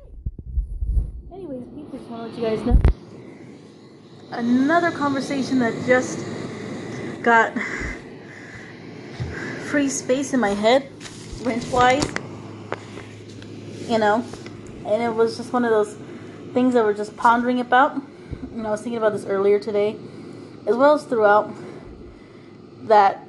Anyways, 1.34 1.64
people, 1.74 1.98
just 1.98 2.08
want 2.12 2.36
to 2.36 2.40
let 2.40 2.52
you 2.52 2.58
guys 2.58 2.68
know 2.68 2.80
another 4.30 4.92
conversation 4.92 5.58
that 5.58 5.74
just 5.88 6.24
got 7.24 7.52
free 9.72 9.88
space 9.88 10.34
in 10.34 10.40
my 10.42 10.50
head, 10.50 10.92
rent 11.44 11.66
wise. 11.72 12.06
You 13.88 14.00
know, 14.00 14.26
and 14.86 15.02
it 15.02 15.16
was 15.16 15.38
just 15.38 15.54
one 15.54 15.64
of 15.64 15.72
those 15.72 15.96
things 16.54 16.74
that 16.74 16.84
we're 16.84 16.94
just 16.94 17.16
pondering 17.16 17.62
about. 17.62 17.96
And 18.52 18.68
I 18.68 18.72
was 18.72 18.82
thinking 18.82 18.98
about 18.98 19.14
this 19.14 19.26
earlier 19.26 19.60
today, 19.60 19.96
as 20.68 20.76
well 20.76 20.96
as 20.96 21.06
throughout 21.06 21.54
that 22.84 23.26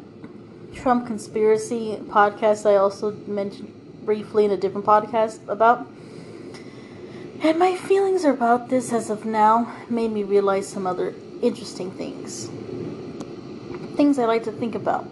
Trump 0.74 1.06
conspiracy 1.06 2.00
podcast 2.08 2.68
I 2.68 2.74
also 2.74 3.12
mentioned 3.28 3.72
briefly 4.04 4.44
in 4.44 4.50
a 4.50 4.56
different 4.56 4.84
podcast 4.84 5.46
about. 5.46 5.86
And 7.40 7.56
my 7.56 7.76
feelings 7.76 8.24
about 8.24 8.68
this 8.68 8.92
as 8.92 9.10
of 9.10 9.24
now 9.24 9.72
made 9.88 10.10
me 10.10 10.24
realize 10.24 10.66
some 10.66 10.88
other 10.88 11.14
interesting 11.40 11.92
things. 11.92 12.48
Things 13.96 14.18
I 14.18 14.24
like 14.24 14.42
to 14.44 14.52
think 14.52 14.74
about 14.74 15.06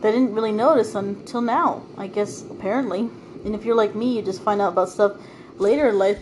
that 0.00 0.08
I 0.08 0.12
didn't 0.12 0.34
really 0.34 0.52
notice 0.52 0.94
until 0.94 1.40
now, 1.40 1.82
I 1.96 2.06
guess, 2.06 2.42
apparently. 2.42 3.10
And 3.44 3.54
if 3.54 3.64
you're 3.64 3.74
like 3.74 3.94
me, 3.94 4.16
you 4.16 4.22
just 4.22 4.42
find 4.42 4.60
out 4.60 4.72
about 4.72 4.88
stuff 4.88 5.16
later 5.56 5.88
in 5.88 5.98
life. 5.98 6.18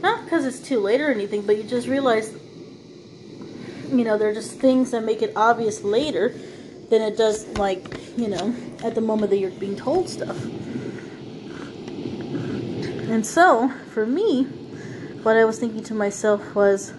Not 0.00 0.24
because 0.24 0.44
it's 0.44 0.60
too 0.60 0.78
late 0.80 1.00
or 1.00 1.10
anything, 1.10 1.42
but 1.42 1.56
you 1.56 1.64
just 1.64 1.88
realize, 1.88 2.32
you 3.90 4.04
know, 4.04 4.16
there 4.16 4.28
are 4.28 4.34
just 4.34 4.52
things 4.60 4.92
that 4.92 5.02
make 5.02 5.22
it 5.22 5.32
obvious 5.34 5.82
later 5.82 6.32
than 6.90 7.02
it 7.02 7.16
does, 7.16 7.46
like, 7.58 7.84
you 8.16 8.28
know, 8.28 8.54
at 8.84 8.94
the 8.94 9.00
moment 9.00 9.30
that 9.30 9.38
you're 9.38 9.50
being 9.50 9.76
told 9.76 10.08
stuff. 10.08 10.40
And 13.10 13.26
so, 13.26 13.68
for 13.92 14.06
me, 14.06 14.44
what 15.22 15.36
I 15.36 15.44
was 15.44 15.58
thinking 15.58 15.82
to 15.84 15.94
myself 15.94 16.54
was, 16.54 16.92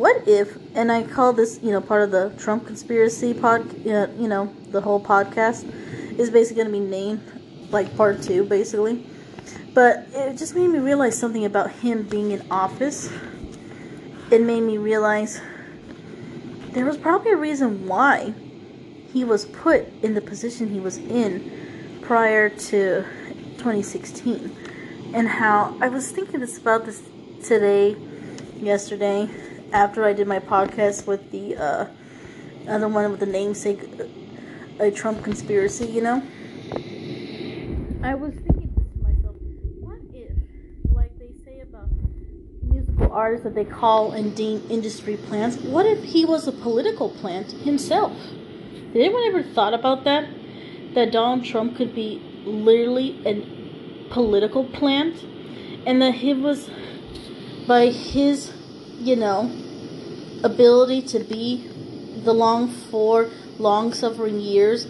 what 0.00 0.26
if, 0.26 0.56
and 0.74 0.90
I 0.90 1.02
call 1.02 1.34
this, 1.34 1.60
you 1.62 1.72
know, 1.72 1.80
part 1.82 2.00
of 2.00 2.10
the 2.10 2.32
Trump 2.38 2.66
conspiracy 2.66 3.34
pod, 3.34 3.68
uh, 3.86 4.08
you 4.18 4.28
know, 4.28 4.50
the 4.70 4.80
whole 4.80 4.98
podcast 4.98 5.70
is 6.18 6.30
basically 6.30 6.62
going 6.62 6.72
to 6.74 6.80
be 6.80 6.80
named 6.80 7.20
like 7.70 7.94
part 7.98 8.22
two, 8.22 8.44
basically. 8.44 9.06
But 9.74 10.06
it 10.12 10.38
just 10.38 10.56
made 10.56 10.68
me 10.68 10.78
realize 10.78 11.18
something 11.18 11.44
about 11.44 11.70
him 11.70 12.04
being 12.04 12.30
in 12.30 12.42
office. 12.50 13.12
It 14.30 14.40
made 14.40 14.62
me 14.62 14.78
realize 14.78 15.42
there 16.70 16.86
was 16.86 16.96
probably 16.96 17.32
a 17.32 17.36
reason 17.36 17.86
why 17.86 18.32
he 19.12 19.22
was 19.22 19.44
put 19.44 19.86
in 20.02 20.14
the 20.14 20.22
position 20.22 20.70
he 20.70 20.80
was 20.80 20.96
in 20.96 22.00
prior 22.00 22.48
to 22.48 23.04
2016. 23.58 24.56
And 25.12 25.28
how 25.28 25.76
I 25.78 25.88
was 25.88 26.10
thinking 26.10 26.40
this 26.40 26.56
about 26.56 26.86
this 26.86 27.02
today, 27.44 27.96
yesterday, 28.56 29.28
after 29.72 30.04
I 30.04 30.12
did 30.12 30.26
my 30.26 30.38
podcast 30.38 31.06
with 31.06 31.30
the 31.30 31.56
uh, 31.56 31.86
other 32.68 32.88
one 32.88 33.10
with 33.10 33.20
the 33.20 33.26
namesake, 33.26 33.80
a 34.78 34.90
Trump 34.90 35.22
conspiracy, 35.22 35.86
you 35.86 36.00
know? 36.00 36.22
I 38.02 38.14
was 38.14 38.32
thinking 38.34 38.72
this 38.76 38.86
to 38.92 39.02
myself, 39.02 39.36
what 39.80 39.98
if, 40.14 40.32
like 40.92 41.16
they 41.18 41.32
say 41.44 41.60
about 41.60 41.88
musical 42.62 43.12
artists 43.12 43.44
that 43.44 43.54
they 43.54 43.64
call 43.64 44.12
and 44.12 44.34
deem 44.34 44.62
industry 44.70 45.16
plants, 45.16 45.56
what 45.58 45.86
if 45.86 46.02
he 46.02 46.24
was 46.24 46.48
a 46.48 46.52
political 46.52 47.10
plant 47.10 47.52
himself? 47.52 48.12
Did 48.92 49.02
anyone 49.02 49.22
ever 49.24 49.42
thought 49.42 49.74
about 49.74 50.04
that? 50.04 50.28
That 50.94 51.12
Donald 51.12 51.44
Trump 51.44 51.76
could 51.76 51.94
be 51.94 52.20
literally 52.44 53.22
a 53.24 54.08
political 54.12 54.64
plant? 54.64 55.22
And 55.86 56.02
that 56.02 56.14
he 56.14 56.34
was, 56.34 56.68
by 57.66 57.86
his, 57.86 58.52
you 59.00 59.16
know, 59.16 59.50
ability 60.44 61.02
to 61.02 61.20
be 61.20 61.66
the 62.24 62.32
long 62.32 62.68
for 62.68 63.30
long 63.58 63.92
suffering 63.92 64.40
years 64.40 64.86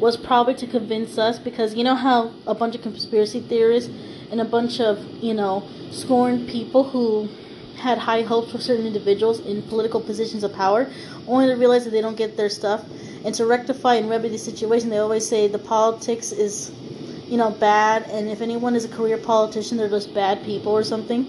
was 0.00 0.16
probably 0.16 0.54
to 0.54 0.66
convince 0.66 1.16
us 1.16 1.38
because 1.38 1.74
you 1.74 1.84
know 1.84 1.94
how 1.94 2.32
a 2.46 2.54
bunch 2.54 2.74
of 2.74 2.82
conspiracy 2.82 3.40
theorists 3.40 3.90
and 4.32 4.40
a 4.40 4.44
bunch 4.44 4.80
of, 4.80 4.98
you 5.22 5.32
know, 5.32 5.62
scorned 5.92 6.48
people 6.48 6.82
who 6.82 7.28
had 7.76 7.98
high 7.98 8.22
hopes 8.22 8.50
for 8.50 8.58
certain 8.58 8.86
individuals 8.86 9.40
in 9.40 9.62
political 9.62 10.00
positions 10.00 10.42
of 10.42 10.52
power 10.54 10.90
only 11.26 11.46
to 11.46 11.54
realize 11.54 11.84
that 11.84 11.90
they 11.90 12.00
don't 12.00 12.16
get 12.16 12.36
their 12.36 12.48
stuff. 12.48 12.84
And 13.24 13.32
to 13.36 13.46
rectify 13.46 13.94
and 13.94 14.10
remedy 14.10 14.30
the 14.30 14.38
situation 14.38 14.88
they 14.90 14.98
always 14.98 15.28
say 15.28 15.46
the 15.46 15.58
politics 15.58 16.32
is 16.32 16.72
you 17.28 17.36
know 17.36 17.50
bad 17.50 18.02
and 18.10 18.28
if 18.28 18.40
anyone 18.40 18.74
is 18.74 18.84
a 18.84 18.88
career 18.88 19.16
politician 19.16 19.78
they're 19.78 19.88
just 19.88 20.12
bad 20.12 20.44
people 20.44 20.72
or 20.72 20.82
something. 20.82 21.26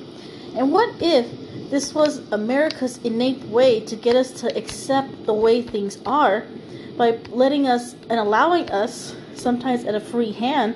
And 0.55 0.71
what 0.71 0.89
if 0.99 1.27
this 1.73 1.93
was 1.93 2.19
america's 2.31 2.97
innate 3.03 3.41
way 3.43 3.79
to 3.79 3.95
get 3.95 4.15
us 4.15 4.31
to 4.31 4.47
accept 4.55 5.25
the 5.25 5.33
way 5.33 5.61
things 5.61 5.97
are 6.05 6.45
by 6.97 7.19
letting 7.29 7.67
us 7.67 7.95
and 8.09 8.19
allowing 8.19 8.69
us, 8.69 9.15
sometimes 9.35 9.83
at 9.85 9.95
a 9.95 9.99
free 9.99 10.31
hand, 10.31 10.75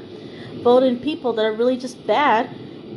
vote 0.63 0.83
in 0.83 0.99
people 0.99 1.33
that 1.33 1.45
are 1.45 1.53
really 1.53 1.77
just 1.77 2.05
bad 2.07 2.49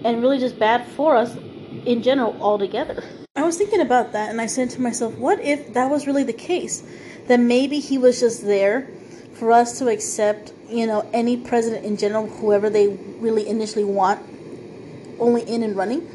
and 0.05 0.23
really 0.23 0.39
just 0.39 0.59
bad 0.59 0.87
for 0.87 1.17
us 1.17 1.37
in 1.85 2.03
general 2.03 2.37
altogether. 2.41 3.03
I 3.37 3.43
was 3.43 3.57
thinking 3.57 3.81
about 3.81 4.13
that 4.13 4.31
and 4.31 4.41
I 4.41 4.47
said 4.47 4.71
to 4.71 4.81
myself, 4.81 5.15
what 5.17 5.41
if 5.41 5.75
that 5.75 5.91
was 5.91 6.07
really 6.07 6.25
the 6.25 6.33
case? 6.33 6.83
That 7.29 7.41
maybe 7.41 7.79
he 7.79 7.99
was 7.99 8.21
just 8.21 8.45
there 8.45 8.89
for 9.35 9.53
us 9.53 9.79
to 9.79 9.89
accept, 9.89 10.53
you 10.69 10.87
know, 10.87 11.09
any 11.13 11.37
president 11.37 11.85
in 11.85 11.97
general, 11.97 12.27
whoever 12.27 12.69
they 12.71 12.89
really 12.89 13.47
initially 13.49 13.85
want, 13.85 14.21
only 15.19 15.43
in 15.43 15.63
and 15.63 15.77
running. 15.77 16.09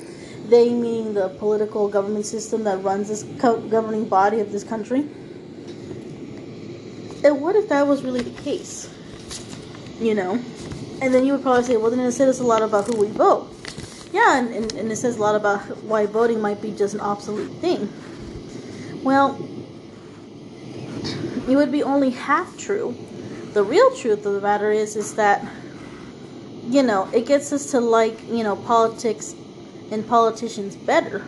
They 0.49 0.69
meaning 0.69 1.13
the 1.13 1.29
political 1.29 1.87
government 1.87 2.25
system 2.25 2.63
that 2.65 2.83
runs 2.83 3.07
this 3.07 3.23
governing 3.23 4.07
body 4.07 4.39
of 4.39 4.51
this 4.51 4.63
country 4.63 5.07
and 7.25 7.41
what 7.41 7.55
if 7.55 7.69
that 7.69 7.87
was 7.87 8.03
really 8.03 8.21
the 8.21 8.41
case? 8.43 8.87
You 9.99 10.13
know? 10.13 10.33
And 11.01 11.11
then 11.11 11.25
you 11.25 11.33
would 11.33 11.41
probably 11.41 11.63
say, 11.63 11.75
well, 11.75 11.89
then 11.89 11.99
it 11.99 12.11
says 12.11 12.39
a 12.39 12.43
lot 12.43 12.61
about 12.61 12.85
who 12.85 12.97
we 12.97 13.07
vote. 13.07 13.51
Yeah, 14.13 14.37
and, 14.37 14.53
and, 14.53 14.71
and 14.73 14.91
it 14.91 14.95
says 14.95 15.17
a 15.17 15.19
lot 15.19 15.35
about 15.35 15.59
why 15.83 16.05
voting 16.05 16.39
might 16.39 16.61
be 16.61 16.71
just 16.71 16.93
an 16.93 17.01
obsolete 17.01 17.49
thing. 17.59 17.91
Well, 19.03 19.35
it 21.49 21.55
would 21.55 21.71
be 21.71 21.81
only 21.81 22.11
half 22.11 22.55
true. 22.57 22.95
The 23.53 23.63
real 23.63 23.95
truth 23.95 24.23
of 24.25 24.33
the 24.33 24.41
matter 24.41 24.71
is, 24.71 24.95
is 24.95 25.15
that, 25.15 25.43
you 26.67 26.83
know, 26.83 27.09
it 27.11 27.25
gets 27.25 27.51
us 27.51 27.71
to 27.71 27.79
like, 27.79 28.21
you 28.29 28.43
know, 28.43 28.55
politics 28.55 29.35
and 29.91 30.07
politicians 30.07 30.75
better 30.75 31.25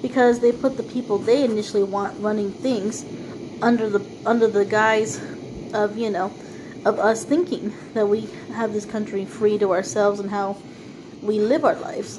because 0.00 0.40
they 0.40 0.52
put 0.52 0.76
the 0.76 0.82
people 0.82 1.18
they 1.18 1.44
initially 1.44 1.82
want 1.82 2.18
running 2.20 2.50
things 2.50 3.04
under 3.62 3.88
the 3.88 4.04
under 4.26 4.46
the 4.46 4.64
guise 4.64 5.20
of 5.72 5.96
you 5.96 6.10
know 6.10 6.32
of 6.84 6.98
us 6.98 7.24
thinking 7.24 7.72
that 7.94 8.06
we 8.06 8.28
have 8.54 8.72
this 8.72 8.84
country 8.84 9.24
free 9.24 9.56
to 9.56 9.70
ourselves 9.70 10.18
and 10.18 10.30
how 10.30 10.56
we 11.22 11.38
live 11.38 11.64
our 11.64 11.76
lives 11.76 12.18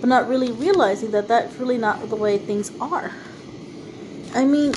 but 0.00 0.08
not 0.08 0.28
really 0.28 0.52
realizing 0.52 1.10
that 1.10 1.26
that's 1.26 1.54
really 1.56 1.78
not 1.78 2.08
the 2.10 2.16
way 2.16 2.36
things 2.36 2.70
are. 2.80 3.10
I 4.34 4.44
mean 4.44 4.74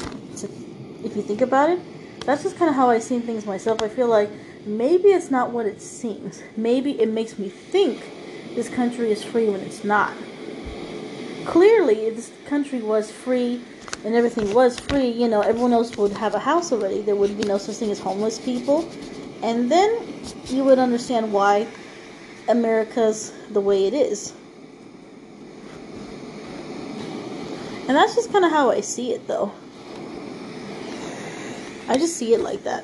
if 1.03 1.15
you 1.15 1.21
think 1.21 1.41
about 1.41 1.69
it 1.69 1.79
that's 2.25 2.43
just 2.43 2.57
kind 2.57 2.69
of 2.69 2.75
how 2.75 2.89
i 2.89 2.99
see 2.99 3.19
things 3.19 3.45
myself. 3.45 3.81
I 3.81 3.87
feel 3.87 4.07
like 4.07 4.29
maybe 4.65 5.09
it's 5.09 5.29
not 5.29 5.51
what 5.51 5.65
it 5.65 5.81
seems. 5.81 6.41
Maybe 6.57 6.99
it 6.99 7.09
makes 7.09 7.37
me 7.37 7.49
think 7.49 8.03
this 8.57 8.67
country 8.69 9.11
is 9.11 9.23
free 9.23 9.47
when 9.47 9.61
it's 9.61 9.83
not 9.83 10.11
clearly 11.45 12.09
this 12.09 12.31
country 12.45 12.81
was 12.81 13.09
free 13.09 13.61
and 14.03 14.15
everything 14.15 14.51
was 14.51 14.79
free, 14.79 15.07
you 15.07 15.27
know, 15.27 15.41
everyone 15.41 15.73
else 15.73 15.95
would 15.95 16.11
have 16.11 16.35
a 16.35 16.39
house 16.39 16.71
already. 16.71 17.01
There 17.01 17.15
would 17.15 17.37
be 17.37 17.45
no 17.45 17.57
such 17.57 17.75
thing 17.75 17.89
as 17.89 17.99
homeless 17.99 18.37
people. 18.39 18.89
And 19.43 19.71
then 19.71 19.97
you 20.47 20.63
would 20.63 20.77
understand 20.77 21.31
why 21.31 21.67
America's 22.49 23.31
the 23.51 23.61
way 23.61 23.85
it 23.85 23.93
is. 23.93 24.33
And 27.87 27.95
that's 27.95 28.15
just 28.15 28.31
kind 28.31 28.43
of 28.43 28.51
how 28.51 28.69
I 28.71 28.81
see 28.81 29.13
it, 29.13 29.27
though. 29.27 29.51
I 31.87 31.97
just 31.97 32.17
see 32.17 32.33
it 32.33 32.41
like 32.41 32.63
that. 32.63 32.83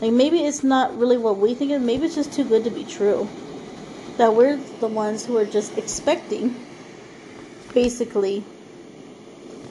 Like, 0.00 0.12
maybe 0.12 0.40
it's 0.40 0.64
not 0.64 0.98
really 0.98 1.18
what 1.18 1.38
we 1.38 1.54
think 1.54 1.72
of, 1.72 1.80
maybe 1.82 2.06
it's 2.06 2.16
just 2.16 2.32
too 2.32 2.44
good 2.44 2.64
to 2.64 2.70
be 2.70 2.84
true. 2.84 3.28
That 4.16 4.34
we're 4.34 4.56
the 4.80 4.86
ones 4.86 5.24
who 5.24 5.36
are 5.36 5.44
just 5.44 5.76
expecting 5.76 6.54
basically 7.74 8.42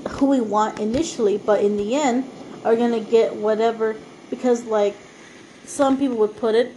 who 0.09 0.27
we 0.27 0.41
want 0.41 0.79
initially, 0.79 1.37
but 1.37 1.63
in 1.63 1.77
the 1.77 1.95
end 1.95 2.29
are 2.63 2.75
going 2.75 2.91
to 2.91 3.11
get 3.11 3.35
whatever 3.35 3.95
because 4.29 4.63
like 4.65 4.95
some 5.65 5.97
people 5.97 6.17
would 6.17 6.35
put 6.37 6.55
it 6.55 6.73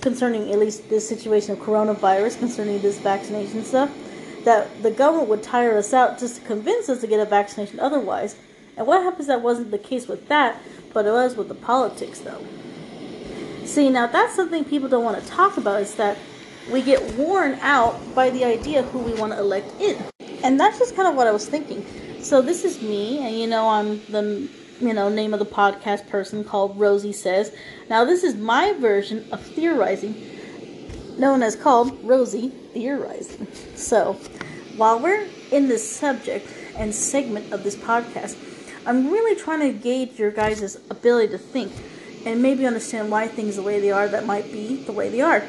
concerning 0.00 0.50
at 0.52 0.58
least 0.58 0.88
this 0.88 1.08
situation 1.08 1.52
of 1.52 1.58
coronavirus 1.58 2.38
concerning 2.38 2.80
this 2.80 2.98
vaccination 3.00 3.64
stuff 3.64 3.90
that 4.44 4.82
the 4.82 4.90
government 4.90 5.28
would 5.28 5.42
tire 5.42 5.76
us 5.76 5.92
out 5.92 6.18
just 6.18 6.36
to 6.36 6.40
convince 6.42 6.88
us 6.88 7.00
to 7.00 7.06
get 7.06 7.20
a 7.20 7.24
vaccination 7.24 7.80
otherwise. 7.80 8.36
And 8.76 8.86
what 8.86 9.02
happens 9.02 9.26
that 9.26 9.42
wasn't 9.42 9.72
the 9.72 9.78
case 9.78 10.06
with 10.06 10.28
that, 10.28 10.60
but 10.92 11.04
it 11.06 11.10
was 11.10 11.36
with 11.36 11.48
the 11.48 11.54
politics 11.54 12.20
though. 12.20 12.44
See, 13.64 13.90
now 13.90 14.06
that's 14.06 14.34
something 14.34 14.64
people 14.64 14.88
don't 14.88 15.04
want 15.04 15.22
to 15.22 15.28
talk 15.28 15.56
about 15.56 15.82
is 15.82 15.94
that 15.96 16.16
we 16.70 16.82
get 16.82 17.02
worn 17.14 17.54
out 17.60 17.98
by 18.14 18.30
the 18.30 18.44
idea 18.44 18.82
who 18.82 18.98
we 18.98 19.14
want 19.14 19.32
to 19.32 19.38
elect 19.38 19.72
in. 19.80 20.02
And 20.42 20.58
that's 20.58 20.78
just 20.78 20.94
kind 20.94 21.08
of 21.08 21.14
what 21.14 21.26
I 21.26 21.32
was 21.32 21.48
thinking. 21.48 21.84
So 22.20 22.42
this 22.42 22.64
is 22.64 22.82
me, 22.82 23.18
and 23.18 23.38
you 23.38 23.46
know 23.46 23.68
I'm 23.68 24.04
the 24.06 24.48
you 24.80 24.92
know 24.92 25.08
name 25.08 25.32
of 25.32 25.40
the 25.40 25.46
podcast 25.46 26.08
person 26.08 26.44
called 26.44 26.78
Rosy 26.78 27.12
Says. 27.12 27.54
Now 27.88 28.04
this 28.04 28.22
is 28.22 28.34
my 28.36 28.72
version 28.74 29.26
of 29.32 29.40
theorizing, 29.40 30.14
known 31.18 31.42
as 31.42 31.56
called 31.56 31.98
Rosy 32.04 32.50
Theorizing. 32.74 33.46
So 33.74 34.14
while 34.76 35.00
we're 35.00 35.26
in 35.50 35.68
this 35.68 35.88
subject 35.88 36.48
and 36.76 36.94
segment 36.94 37.52
of 37.52 37.64
this 37.64 37.76
podcast, 37.76 38.36
I'm 38.86 39.10
really 39.10 39.40
trying 39.40 39.60
to 39.60 39.72
gauge 39.72 40.18
your 40.18 40.30
guys' 40.30 40.76
ability 40.90 41.32
to 41.32 41.38
think 41.38 41.72
and 42.26 42.42
maybe 42.42 42.66
understand 42.66 43.10
why 43.10 43.28
things 43.28 43.56
the 43.56 43.62
way 43.62 43.80
they 43.80 43.90
are 43.90 44.08
that 44.08 44.26
might 44.26 44.52
be 44.52 44.76
the 44.84 44.92
way 44.92 45.08
they 45.08 45.20
are. 45.20 45.44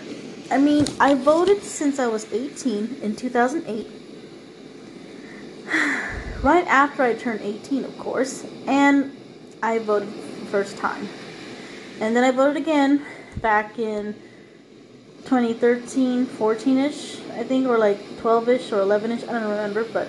I 0.52 0.58
mean, 0.58 0.86
I 1.00 1.14
voted 1.14 1.64
since 1.64 2.00
I 2.00 2.08
was 2.08 2.32
18 2.34 2.98
in 3.02 3.16
2008. 3.16 3.88
right 6.44 6.66
after 6.68 7.04
I 7.04 7.14
turned 7.14 7.42
18, 7.42 7.84
of 7.86 7.98
course, 8.00 8.46
and 8.66 9.16
I 9.62 9.78
voted 9.80 10.10
first 10.50 10.78
time. 10.78 11.08
And 12.00 12.16
then 12.16 12.24
I 12.24 12.32
voted 12.32 12.58
again 12.58 13.06
back 13.42 13.78
in 13.78 14.16
2013, 15.26 16.26
14ish, 16.26 17.30
I 17.38 17.44
think, 17.44 17.68
or 17.68 17.78
like 17.78 18.00
12ish 18.18 18.72
or 18.72 18.78
11ish, 18.78 19.28
I 19.28 19.34
don't 19.34 19.44
remember, 19.44 19.84
but 19.84 20.08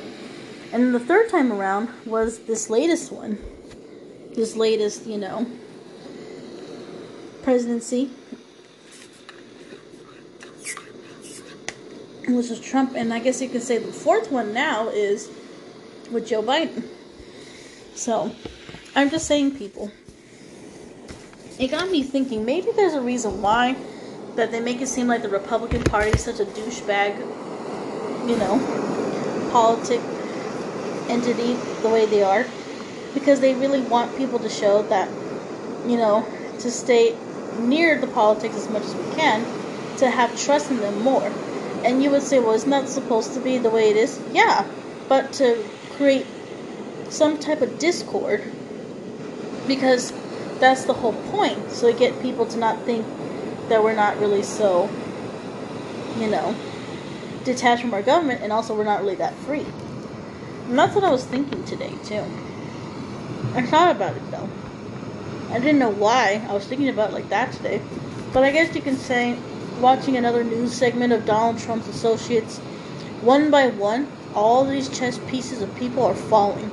and 0.73 0.95
the 0.95 1.01
third 1.01 1.29
time 1.29 1.53
around 1.53 1.89
was 2.07 2.39
this 2.41 2.71
latest 2.71 3.11
one. 3.11 3.39
This 4.35 4.55
latest, 4.55 5.05
you 5.07 5.19
know, 5.19 5.47
presidency. 7.43 8.11
Which 12.37 12.51
is 12.51 12.61
Trump, 12.61 12.93
and 12.95 13.13
I 13.13 13.19
guess 13.19 13.43
you 13.43 13.49
could 13.49 13.63
say 13.63 13.79
the 13.79 13.93
fourth 13.93 14.31
one 14.31 14.55
now 14.55 14.89
is 14.89 15.29
with 16.13 16.29
Joe 16.29 16.43
Biden. 16.43 16.85
So, 17.95 18.33
I'm 18.95 19.11
just 19.11 19.27
saying, 19.27 19.57
people. 19.57 19.91
It 21.59 21.73
got 21.73 21.91
me 21.91 22.03
thinking 22.03 22.45
maybe 22.45 22.69
there's 22.77 22.95
a 22.95 23.01
reason 23.01 23.43
why 23.43 23.77
that 24.37 24.53
they 24.53 24.61
make 24.61 24.81
it 24.81 24.87
seem 24.87 25.09
like 25.09 25.23
the 25.23 25.29
Republican 25.29 25.83
Party 25.83 26.11
is 26.11 26.25
such 26.25 26.41
a 26.41 26.45
douchebag, 26.45 27.19
you 28.29 28.37
know, 28.37 28.59
politic 29.51 30.01
entity 31.11 31.55
the 31.83 31.89
way 31.89 32.07
they 32.07 32.23
are. 32.23 32.47
Because 33.13 33.41
they 33.41 33.55
really 33.55 33.81
want 33.81 34.17
people 34.17 34.39
to 34.39 34.49
show 34.49 34.83
that, 34.85 35.09
you 35.87 35.97
know, 35.97 36.25
to 36.61 36.71
stay 36.71 37.17
near 37.59 38.01
the 38.01 38.07
politics 38.07 38.55
as 38.57 38.71
much 38.71 38.85
as 38.85 38.95
we 38.95 39.15
can, 39.17 39.45
to 39.99 40.09
have 40.09 40.41
trust 40.41 40.71
in 40.71 40.79
them 40.79 41.03
more. 41.03 41.31
And 41.85 42.03
you 42.03 42.11
would 42.11 42.23
say, 42.23 42.39
well, 42.39 42.53
it's 42.53 42.67
not 42.67 42.89
supposed 42.89 43.33
to 43.35 43.41
be 43.41 43.59
the 43.59 43.71
way 43.71 43.91
it 43.91 43.97
is. 43.97 44.21
Yeah, 44.33 44.67
but 45.09 45.33
to 45.35 45.65
create 45.97 46.27
some 47.09 47.39
type 47.39 47.63
of 47.63 47.79
discord, 47.79 48.43
because 49.67 50.13
that's 50.61 50.85
the 50.85 50.93
whole 50.93 51.15
point. 51.31 51.71
So 51.71 51.91
to 51.91 51.99
get 51.99 52.21
people 52.23 52.47
to 52.47 52.59
not 52.59 52.79
think 52.83 53.05
that 53.69 53.83
we're 53.83 53.95
not 53.95 54.19
really 54.19 54.43
so, 54.43 54.89
you 56.19 56.29
know, 56.29 56.55
detached 57.45 57.83
from 57.83 57.95
our 57.95 58.03
government, 58.03 58.43
and 58.43 58.53
also 58.53 58.77
we're 58.77 58.85
not 58.85 59.01
really 59.01 59.17
that 59.17 59.35
free. 59.35 59.65
And 60.69 60.79
that's 60.79 60.95
what 60.95 61.05
I 61.05 61.11
was 61.11 61.25
thinking 61.25 61.65
today, 61.65 61.93
too. 62.05 62.23
I 63.55 63.63
thought 63.63 63.97
about 63.97 64.17
it, 64.17 64.31
though. 64.31 64.49
I 65.51 65.59
didn't 65.59 65.79
know 65.79 65.91
why 65.91 66.45
I 66.49 66.53
was 66.53 66.67
thinking 66.67 66.89
about 66.89 67.11
it 67.11 67.15
like 67.15 67.29
that 67.31 67.53
today. 67.53 67.81
But 68.33 68.45
I 68.45 68.53
guess 68.53 68.75
you 68.75 68.83
can 68.83 68.97
say, 68.97 69.37
watching 69.81 70.17
another 70.17 70.45
news 70.45 70.73
segment 70.73 71.13
of 71.13 71.27
Donald 71.27 71.59
Trump's 71.59 71.89
associates, 71.89 72.59
one 73.23 73.51
by 73.51 73.69
one, 73.69 74.07
all 74.35 74.65
these 74.65 74.89
chess 74.89 75.19
pieces 75.29 75.63
of 75.63 75.75
people 75.77 76.05
are 76.05 76.15
falling. 76.15 76.71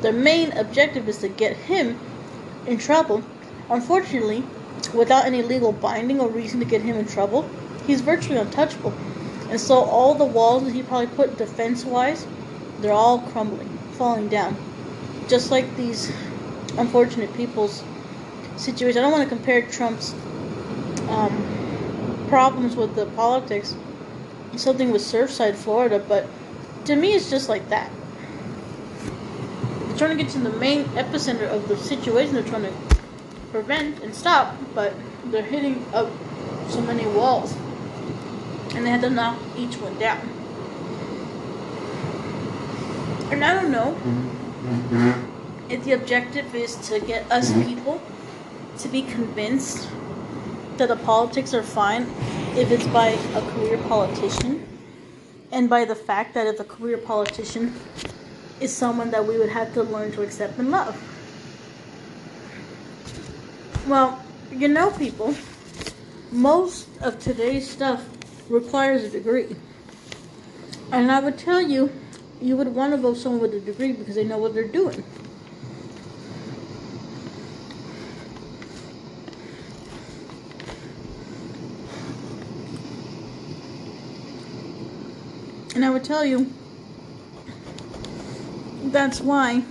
Their 0.00 0.12
main 0.12 0.52
objective 0.52 1.08
is 1.08 1.18
to 1.18 1.28
get 1.28 1.56
him 1.56 1.98
in 2.66 2.78
trouble. 2.78 3.22
Unfortunately, 3.70 4.44
without 4.94 5.24
any 5.24 5.42
legal 5.42 5.72
binding 5.72 6.20
or 6.20 6.28
reason 6.28 6.60
to 6.60 6.66
get 6.66 6.82
him 6.82 6.96
in 6.96 7.06
trouble, 7.06 7.48
he's 7.86 8.00
virtually 8.00 8.38
untouchable. 8.38 8.92
And 9.50 9.60
so 9.60 9.76
all 9.76 10.14
the 10.14 10.24
walls 10.24 10.64
that 10.64 10.74
he 10.74 10.82
probably 10.82 11.08
put 11.08 11.38
defense 11.38 11.84
wise, 11.84 12.26
they're 12.80 12.92
all 12.92 13.20
crumbling, 13.20 13.68
falling 13.92 14.28
down. 14.28 14.56
Just 15.28 15.50
like 15.50 15.76
these 15.76 16.12
unfortunate 16.76 17.34
people's 17.34 17.82
situation. 18.56 18.98
I 18.98 19.02
don't 19.02 19.12
want 19.12 19.28
to 19.28 19.34
compare 19.34 19.62
Trump's 19.62 20.12
um, 21.08 21.57
problems 22.28 22.76
with 22.76 22.94
the 22.94 23.06
politics, 23.06 23.74
something 24.56 24.90
with 24.90 25.02
Surfside, 25.02 25.56
Florida, 25.56 25.98
but 26.08 26.26
to 26.84 26.96
me 26.96 27.14
it's 27.14 27.30
just 27.30 27.48
like 27.48 27.68
that. 27.68 27.90
They're 29.86 29.98
trying 29.98 30.16
to 30.16 30.22
get 30.22 30.32
to 30.32 30.38
the 30.38 30.52
main 30.58 30.84
epicenter 30.96 31.48
of 31.48 31.68
the 31.68 31.76
situation 31.76 32.34
they're 32.34 32.42
trying 32.42 32.62
to 32.62 32.72
prevent 33.50 34.02
and 34.02 34.14
stop, 34.14 34.56
but 34.74 34.94
they're 35.26 35.42
hitting 35.42 35.84
up 35.92 36.10
so 36.68 36.80
many 36.82 37.06
walls. 37.06 37.56
And 38.74 38.84
they 38.84 38.90
had 38.90 39.00
to 39.00 39.10
knock 39.10 39.38
each 39.56 39.76
one 39.76 39.98
down. 39.98 40.20
And 43.32 43.44
I 43.44 43.54
don't 43.54 43.70
know 43.70 43.92
mm-hmm. 43.92 44.96
Mm-hmm. 44.96 45.70
if 45.70 45.84
the 45.84 45.92
objective 45.92 46.54
is 46.54 46.76
to 46.88 47.00
get 47.00 47.30
us 47.30 47.50
mm-hmm. 47.50 47.68
people 47.68 48.02
to 48.78 48.88
be 48.88 49.02
convinced 49.02 49.88
that 50.78 50.88
the 50.88 50.96
politics 50.96 51.54
are 51.54 51.62
fine 51.62 52.02
if 52.56 52.70
it's 52.70 52.86
by 52.88 53.08
a 53.08 53.42
career 53.52 53.78
politician 53.88 54.66
and 55.52 55.68
by 55.68 55.84
the 55.84 55.94
fact 55.94 56.34
that 56.34 56.46
if 56.46 56.60
a 56.60 56.64
career 56.64 56.98
politician 56.98 57.74
is 58.60 58.74
someone 58.74 59.10
that 59.10 59.26
we 59.26 59.38
would 59.38 59.48
have 59.48 59.72
to 59.74 59.82
learn 59.82 60.12
to 60.12 60.22
accept 60.22 60.58
and 60.58 60.70
love. 60.70 60.96
Well, 63.86 64.22
you 64.52 64.68
know, 64.68 64.90
people, 64.90 65.34
most 66.30 66.88
of 67.00 67.18
today's 67.18 67.68
stuff 67.68 68.04
requires 68.50 69.04
a 69.04 69.10
degree. 69.10 69.56
And 70.92 71.10
I 71.10 71.20
would 71.20 71.38
tell 71.38 71.60
you, 71.60 71.90
you 72.40 72.56
would 72.56 72.68
want 72.68 72.92
to 72.92 72.98
vote 72.98 73.16
someone 73.16 73.40
with 73.40 73.54
a 73.54 73.60
degree 73.60 73.92
because 73.92 74.14
they 74.14 74.24
know 74.24 74.38
what 74.38 74.54
they're 74.54 74.68
doing. 74.68 75.04
And 85.78 85.84
I 85.84 85.90
would 85.90 86.02
tell 86.02 86.24
you 86.24 86.52
that's 88.86 89.20
why 89.20 89.62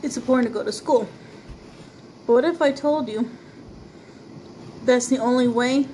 it's 0.00 0.16
important 0.16 0.46
to 0.46 0.54
go 0.54 0.62
to 0.62 0.70
school. 0.70 1.08
But 2.24 2.34
what 2.34 2.44
if 2.44 2.62
I 2.62 2.70
told 2.70 3.08
you 3.08 3.28
that's 4.84 5.08
the 5.08 5.18
only 5.18 5.48
way? 5.48 5.88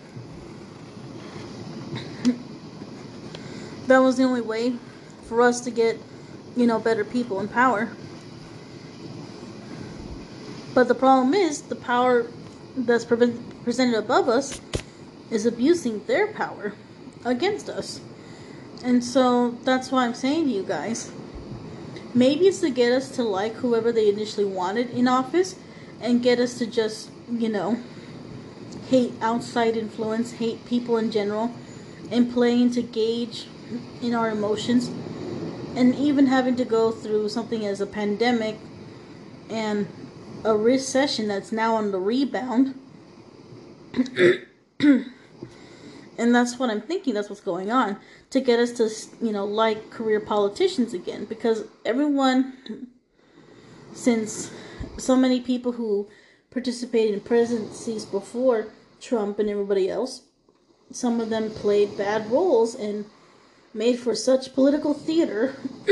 that 3.87 3.97
was 4.01 4.18
the 4.18 4.25
only 4.25 4.42
way 4.42 4.75
for 5.23 5.40
us 5.40 5.62
to 5.62 5.71
get, 5.71 5.99
you 6.55 6.66
know, 6.66 6.79
better 6.79 7.03
people 7.03 7.40
in 7.40 7.49
power. 7.49 7.88
But 10.75 10.87
the 10.87 10.94
problem 10.94 11.33
is 11.33 11.62
the 11.62 11.77
power 11.77 12.27
that's 12.77 13.07
pre- 13.07 13.40
presented 13.64 13.97
above 13.97 14.29
us 14.29 14.61
is 15.31 15.47
abusing 15.47 16.05
their 16.05 16.27
power 16.27 16.75
against 17.25 17.71
us. 17.71 18.03
And 18.85 19.05
so 19.05 19.51
that's 19.64 19.91
why 19.91 20.05
I'm 20.05 20.14
saying 20.14 20.45
to 20.45 20.51
you 20.51 20.62
guys 20.62 21.11
maybe 22.14 22.47
it's 22.47 22.61
to 22.61 22.71
get 22.71 22.93
us 22.93 23.11
to 23.17 23.23
like 23.23 23.55
whoever 23.55 23.93
they 23.93 24.09
initially 24.09 24.45
wanted 24.45 24.91
in 24.91 25.09
office 25.09 25.57
and 26.01 26.23
get 26.23 26.38
us 26.38 26.59
to 26.59 26.67
just, 26.67 27.11
you 27.31 27.49
know, 27.49 27.79
hate 28.88 29.12
outside 29.21 29.77
influence, 29.77 30.33
hate 30.33 30.64
people 30.64 30.97
in 30.97 31.11
general, 31.11 31.55
and 32.11 32.33
playing 32.33 32.71
to 32.71 32.83
gauge 32.83 33.47
in 34.01 34.14
our 34.14 34.31
emotions, 34.31 34.88
and 35.77 35.95
even 35.95 36.27
having 36.27 36.57
to 36.57 36.64
go 36.64 36.91
through 36.91 37.29
something 37.29 37.67
as 37.67 37.81
a 37.81 37.87
pandemic 37.87 38.57
and 39.51 39.87
a 40.45 40.57
recession 40.57 41.29
that's 41.29 41.53
now 41.53 41.75
on 41.75 41.91
the 41.91 41.99
rebound. 41.99 42.75
And 46.18 46.35
that's 46.35 46.59
what 46.59 46.68
I'm 46.68 46.81
thinking, 46.81 47.14
that's 47.14 47.31
what's 47.31 47.40
going 47.40 47.70
on 47.70 47.96
to 48.31 48.40
get 48.40 48.59
us 48.59 48.72
to, 48.72 49.24
you 49.24 49.33
know, 49.33 49.44
like 49.44 49.90
career 49.90 50.18
politicians 50.18 50.92
again. 50.92 51.24
Because 51.24 51.64
everyone, 51.87 52.88
since 53.94 54.50
so 54.96 55.14
many 55.14 55.40
people 55.40 55.72
who 55.72 56.09
participated 56.50 57.14
in 57.14 57.20
presidencies 57.20 58.04
before 58.04 58.66
Trump 59.00 59.38
and 59.38 59.48
everybody 59.48 59.88
else, 59.88 60.22
some 60.90 61.20
of 61.20 61.31
them 61.31 61.50
played 61.50 61.96
bad 61.96 62.28
roles 62.31 62.74
and 62.74 63.04
made 63.72 63.98
for 63.98 64.14
such 64.14 64.54
political 64.54 64.94
theater. 64.94 65.54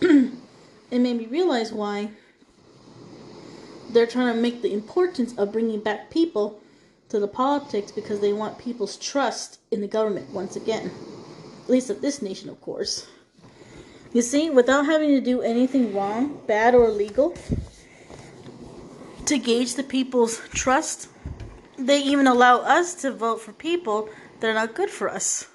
it 0.00 0.32
made 0.90 1.16
me 1.16 1.26
realize 1.26 1.72
why 1.72 2.10
they're 3.90 4.06
trying 4.06 4.34
to 4.34 4.40
make 4.40 4.62
the 4.62 4.72
importance 4.72 5.36
of 5.36 5.52
bringing 5.52 5.80
back 5.80 6.10
people 6.10 6.61
to 7.12 7.20
the 7.20 7.28
politics 7.28 7.92
because 7.92 8.20
they 8.20 8.32
want 8.32 8.58
people's 8.58 8.96
trust 8.96 9.60
in 9.70 9.82
the 9.82 9.86
government 9.86 10.30
once 10.30 10.56
again. 10.56 10.90
At 11.62 11.70
least 11.70 11.90
of 11.90 12.00
this 12.00 12.22
nation, 12.22 12.48
of 12.48 12.58
course. 12.62 13.06
You 14.14 14.22
see, 14.22 14.48
without 14.48 14.86
having 14.86 15.10
to 15.10 15.20
do 15.20 15.42
anything 15.42 15.94
wrong, 15.94 16.40
bad, 16.46 16.74
or 16.74 16.86
illegal, 16.86 17.36
to 19.26 19.38
gauge 19.38 19.74
the 19.74 19.82
people's 19.82 20.40
trust, 20.54 21.08
they 21.78 22.02
even 22.02 22.26
allow 22.26 22.60
us 22.60 22.94
to 23.02 23.12
vote 23.12 23.42
for 23.42 23.52
people 23.52 24.08
that 24.40 24.48
are 24.48 24.54
not 24.54 24.74
good 24.74 24.88
for 24.88 25.10
us. 25.10 25.48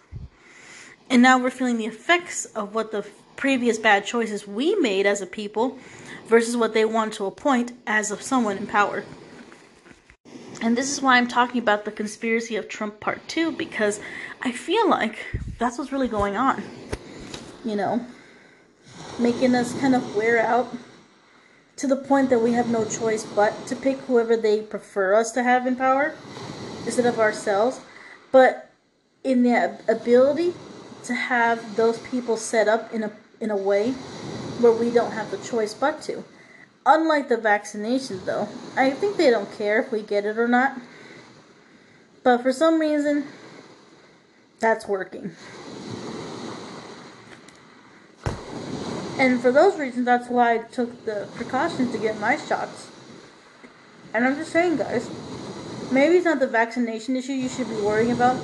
And 1.10 1.24
now 1.24 1.40
we're 1.40 1.50
feeling 1.50 1.78
the 1.78 1.88
effects 1.88 2.46
of 2.46 2.76
what 2.76 2.92
the 2.92 3.04
previous 3.36 3.80
bad 3.80 4.06
choices 4.06 4.48
we 4.48 4.76
made 4.76 5.08
as 5.08 5.22
a 5.22 5.26
people 5.26 5.80
versus 6.28 6.56
what 6.56 6.76
they 6.76 6.86
want 6.86 7.14
to 7.14 7.26
appoint 7.26 7.72
as 7.88 8.12
of 8.12 8.22
someone 8.22 8.58
in 8.58 8.68
power. 8.68 9.04
And 10.62 10.76
this 10.76 10.92
is 10.92 11.02
why 11.02 11.18
I'm 11.18 11.28
talking 11.28 11.62
about 11.62 11.86
the 11.86 11.92
conspiracy 11.92 12.56
of 12.56 12.68
Trump 12.68 13.00
part 13.00 13.26
2 13.28 13.52
because 13.52 14.00
I 14.42 14.52
feel 14.52 14.90
like 14.90 15.26
that's 15.60 15.78
what's 15.78 15.92
really 15.92 16.08
going 16.08 16.36
on. 16.36 16.64
You 17.64 17.76
know, 17.76 18.06
making 19.20 19.54
us 19.54 19.80
kind 19.80 19.94
of 19.94 20.16
wear 20.16 20.40
out 20.40 20.76
to 21.76 21.86
the 21.86 21.96
point 21.96 22.30
that 22.32 22.40
we 22.40 22.54
have 22.54 22.70
no 22.70 22.86
choice 22.86 23.24
but 23.24 23.68
to 23.68 23.76
pick 23.76 23.98
whoever 24.00 24.36
they 24.36 24.62
prefer 24.62 25.14
us 25.14 25.32
to 25.34 25.44
have 25.44 25.68
in 25.68 25.76
power 25.76 26.16
instead 26.86 27.06
of 27.06 27.20
ourselves. 27.20 27.82
But 28.32 28.72
in 29.24 29.44
the 29.44 29.80
ability 29.88 30.54
to 31.04 31.14
have 31.14 31.76
those 31.76 32.00
people 32.00 32.36
set 32.36 32.68
up 32.68 32.94
in 32.94 33.04
a 33.04 33.12
in 33.40 33.52
a 33.52 33.56
way 33.56 33.92
where 34.62 34.72
we 34.72 34.90
don't 34.90 35.12
have 35.12 35.30
the 35.30 35.38
choice 35.38 35.74
but 35.74 36.02
to. 36.02 36.24
Unlike 36.90 37.28
the 37.28 37.36
vaccination, 37.36 38.22
though, 38.26 38.48
I 38.78 38.92
think 38.92 39.18
they 39.18 39.30
don't 39.30 39.52
care 39.58 39.82
if 39.82 39.92
we 39.92 40.02
get 40.02 40.26
it 40.26 40.38
or 40.38 40.48
not. 40.48 40.80
But 42.24 42.42
for 42.42 42.54
some 42.54 42.80
reason, 42.80 43.26
that's 44.62 44.88
working. 44.88 45.36
And 49.20 49.42
for 49.42 49.52
those 49.52 49.78
reasons, 49.78 50.06
that's 50.06 50.30
why 50.30 50.54
I 50.54 50.58
took 50.60 51.04
the 51.04 51.28
precautions 51.36 51.92
to 51.92 51.98
get 51.98 52.20
my 52.20 52.38
shots. 52.38 52.90
And 54.14 54.26
I'm 54.26 54.36
just 54.36 54.52
saying, 54.54 54.78
guys, 54.78 55.10
maybe 55.92 56.16
it's 56.16 56.26
not 56.26 56.40
the 56.40 56.48
vaccination 56.48 57.18
issue 57.18 57.34
you 57.34 57.50
should 57.50 57.68
be 57.68 57.82
worrying 57.82 58.12
about. 58.12 58.42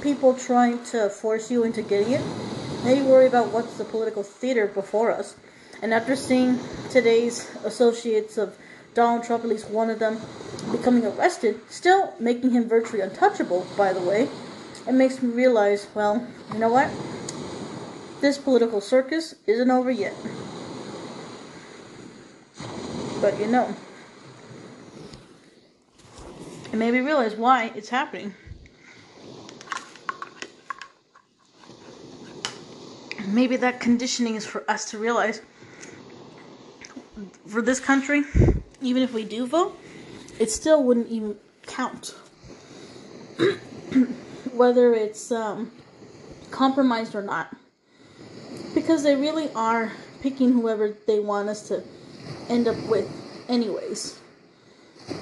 People 0.00 0.32
trying 0.34 0.82
to 0.86 1.10
force 1.10 1.50
you 1.50 1.64
into 1.64 1.82
getting 1.82 2.12
it 2.12 2.22
Maybe 2.84 3.00
worry 3.00 3.26
about 3.26 3.50
what's 3.50 3.78
the 3.78 3.84
political 3.84 4.22
theater 4.22 4.66
before 4.66 5.10
us. 5.10 5.36
And 5.82 5.92
after 5.92 6.16
seeing 6.16 6.58
today's 6.90 7.50
associates 7.64 8.38
of 8.38 8.56
Donald 8.94 9.24
Trump, 9.24 9.44
at 9.44 9.50
least 9.50 9.70
one 9.70 9.90
of 9.90 9.98
them, 9.98 10.20
becoming 10.70 11.04
arrested, 11.04 11.60
still 11.68 12.14
making 12.18 12.52
him 12.52 12.68
virtually 12.68 13.00
untouchable, 13.00 13.66
by 13.76 13.92
the 13.92 14.00
way, 14.00 14.28
it 14.86 14.92
makes 14.92 15.22
me 15.22 15.32
realize, 15.32 15.88
well, 15.94 16.26
you 16.52 16.58
know 16.58 16.68
what? 16.68 16.90
This 18.20 18.38
political 18.38 18.80
circus 18.80 19.34
isn't 19.46 19.70
over 19.70 19.90
yet. 19.90 20.14
But 23.20 23.38
you 23.40 23.46
know, 23.46 23.74
it 26.72 26.76
made 26.76 26.92
me 26.92 27.00
realize 27.00 27.34
why 27.34 27.72
it's 27.74 27.88
happening. 27.88 28.34
maybe 33.34 33.56
that 33.56 33.80
conditioning 33.80 34.36
is 34.36 34.46
for 34.46 34.68
us 34.70 34.90
to 34.90 34.98
realize 34.98 35.42
for 37.46 37.62
this 37.62 37.80
country, 37.80 38.24
even 38.80 39.02
if 39.02 39.12
we 39.12 39.24
do 39.24 39.46
vote, 39.46 39.78
it 40.38 40.50
still 40.50 40.82
wouldn't 40.82 41.08
even 41.08 41.36
count. 41.66 42.14
Whether 44.52 44.94
it's 44.94 45.30
um, 45.32 45.70
compromised 46.50 47.14
or 47.14 47.22
not. 47.22 47.54
Because 48.74 49.02
they 49.02 49.16
really 49.16 49.50
are 49.54 49.92
picking 50.20 50.52
whoever 50.52 50.96
they 51.06 51.20
want 51.20 51.48
us 51.48 51.68
to 51.68 51.82
end 52.48 52.66
up 52.66 52.76
with, 52.88 53.08
anyways. 53.48 54.18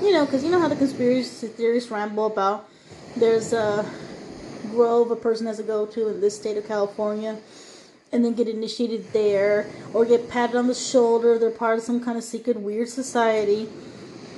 You 0.01 0.13
know, 0.13 0.25
because 0.25 0.45
you 0.45 0.51
know 0.51 0.61
how 0.61 0.69
the 0.69 0.77
conspiracy 0.77 1.49
theorists 1.49 1.91
ramble 1.91 2.27
about 2.27 2.69
there's 3.17 3.53
a 3.53 3.85
grove 4.71 5.11
a 5.11 5.17
person 5.17 5.47
has 5.47 5.57
to 5.59 5.63
go 5.63 5.87
to 5.87 6.09
in 6.09 6.21
this 6.21 6.37
state 6.37 6.57
of 6.57 6.67
California 6.67 7.37
and 8.13 8.25
then 8.25 8.35
get 8.35 8.47
initiated 8.47 9.13
there, 9.13 9.67
or 9.95 10.05
get 10.05 10.29
patted 10.29 10.55
on 10.55 10.67
the 10.67 10.75
shoulder, 10.75 11.39
they're 11.39 11.51
part 11.51 11.79
of 11.79 11.85
some 11.85 12.05
kind 12.05 12.19
of 12.19 12.25
secret 12.25 12.61
weird 12.61 12.89
society, 12.89 13.71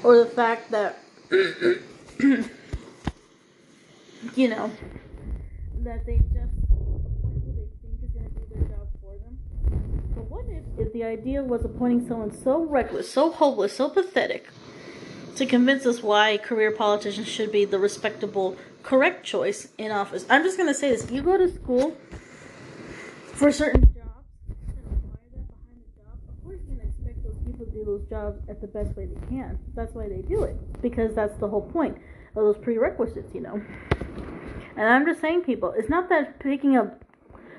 or 0.04 0.16
the 0.16 0.26
fact 0.26 0.70
that, 0.70 1.00
you 1.30 1.80
know, 4.48 4.70
that 5.82 6.06
they 6.06 6.18
just 6.18 6.54
appoint 6.62 7.42
who 7.44 7.52
they 7.52 7.66
think 7.82 8.00
is 8.02 8.10
going 8.10 8.26
to 8.26 8.30
do 8.30 8.46
their 8.54 8.62
job 8.68 8.87
for 9.02 9.18
them. 9.18 9.37
But 10.14 10.30
what 10.30 10.44
if, 10.46 10.62
if 10.87 10.92
the 10.92 11.02
idea 11.02 11.42
was 11.42 11.64
appointing 11.64 12.06
someone 12.06 12.30
so 12.32 12.62
reckless, 12.62 13.10
so 13.10 13.32
hopeless, 13.32 13.76
so 13.76 13.90
pathetic, 13.90 14.46
to 15.34 15.46
convince 15.46 15.84
us 15.84 16.00
why 16.00 16.38
career 16.38 16.70
politicians 16.70 17.26
should 17.26 17.50
be 17.50 17.64
the 17.64 17.80
respectable, 17.80 18.56
correct 18.84 19.26
choice 19.26 19.66
in 19.78 19.90
office? 19.90 20.24
I'm 20.30 20.44
just 20.44 20.56
going 20.56 20.68
to 20.68 20.74
say 20.74 20.90
this. 20.90 21.10
You 21.10 21.22
go 21.22 21.37
to 21.37 21.52
school 21.52 21.96
for 23.35 23.51
certain 23.51 23.83
jobs 23.83 23.94
that 24.68 24.77
require 24.85 25.27
that 25.33 25.47
behind 25.49 25.79
the 25.83 26.03
job, 26.03 26.18
of 26.29 26.44
course 26.44 26.61
you're 26.66 26.77
gonna 26.77 26.88
expect 26.88 27.23
those 27.25 27.37
people 27.44 27.66
to 27.66 27.73
do 27.73 27.85
those 27.85 28.09
jobs 28.09 28.40
at 28.49 28.61
the 28.61 28.66
best 28.68 28.97
way 28.97 29.07
they 29.07 29.27
can. 29.27 29.59
That's 29.75 29.94
why 29.94 30.09
they 30.09 30.23
do 30.23 30.44
it. 30.44 30.57
Because 30.81 31.14
that's 31.14 31.37
the 31.38 31.49
whole 31.49 31.62
point 31.62 31.97
of 32.37 32.44
those 32.44 32.59
prerequisites, 32.59 33.35
you 33.35 33.40
know. 33.40 33.61
And 34.77 34.88
I'm 34.88 35.05
just 35.05 35.20
saying 35.20 35.42
people, 35.42 35.75
it's 35.77 35.88
not 35.88 36.09
that 36.09 36.38
picking 36.38 36.77
a 36.77 36.94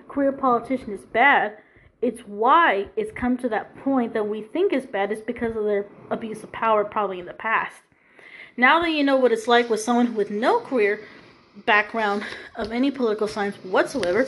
career 0.07 0.31
politician 0.31 0.93
is 0.93 1.05
bad. 1.05 1.57
It's 2.01 2.21
why 2.21 2.87
it's 2.95 3.11
come 3.11 3.37
to 3.37 3.49
that 3.49 3.75
point 3.83 4.13
that 4.13 4.27
we 4.27 4.43
think 4.43 4.73
is 4.73 4.85
bad 4.85 5.11
is 5.11 5.21
because 5.21 5.55
of 5.55 5.65
their 5.65 5.87
abuse 6.09 6.43
of 6.43 6.51
power 6.51 6.83
probably 6.85 7.19
in 7.19 7.25
the 7.25 7.33
past. 7.33 7.75
Now 8.57 8.81
that 8.81 8.91
you 8.91 9.03
know 9.03 9.17
what 9.17 9.31
it's 9.33 9.47
like 9.47 9.69
with 9.69 9.81
someone 9.81 10.15
with 10.15 10.29
no 10.29 10.59
career 10.61 11.01
background 11.65 12.23
of 12.55 12.71
any 12.71 12.91
political 12.91 13.27
science 13.27 13.55
whatsoever, 13.63 14.27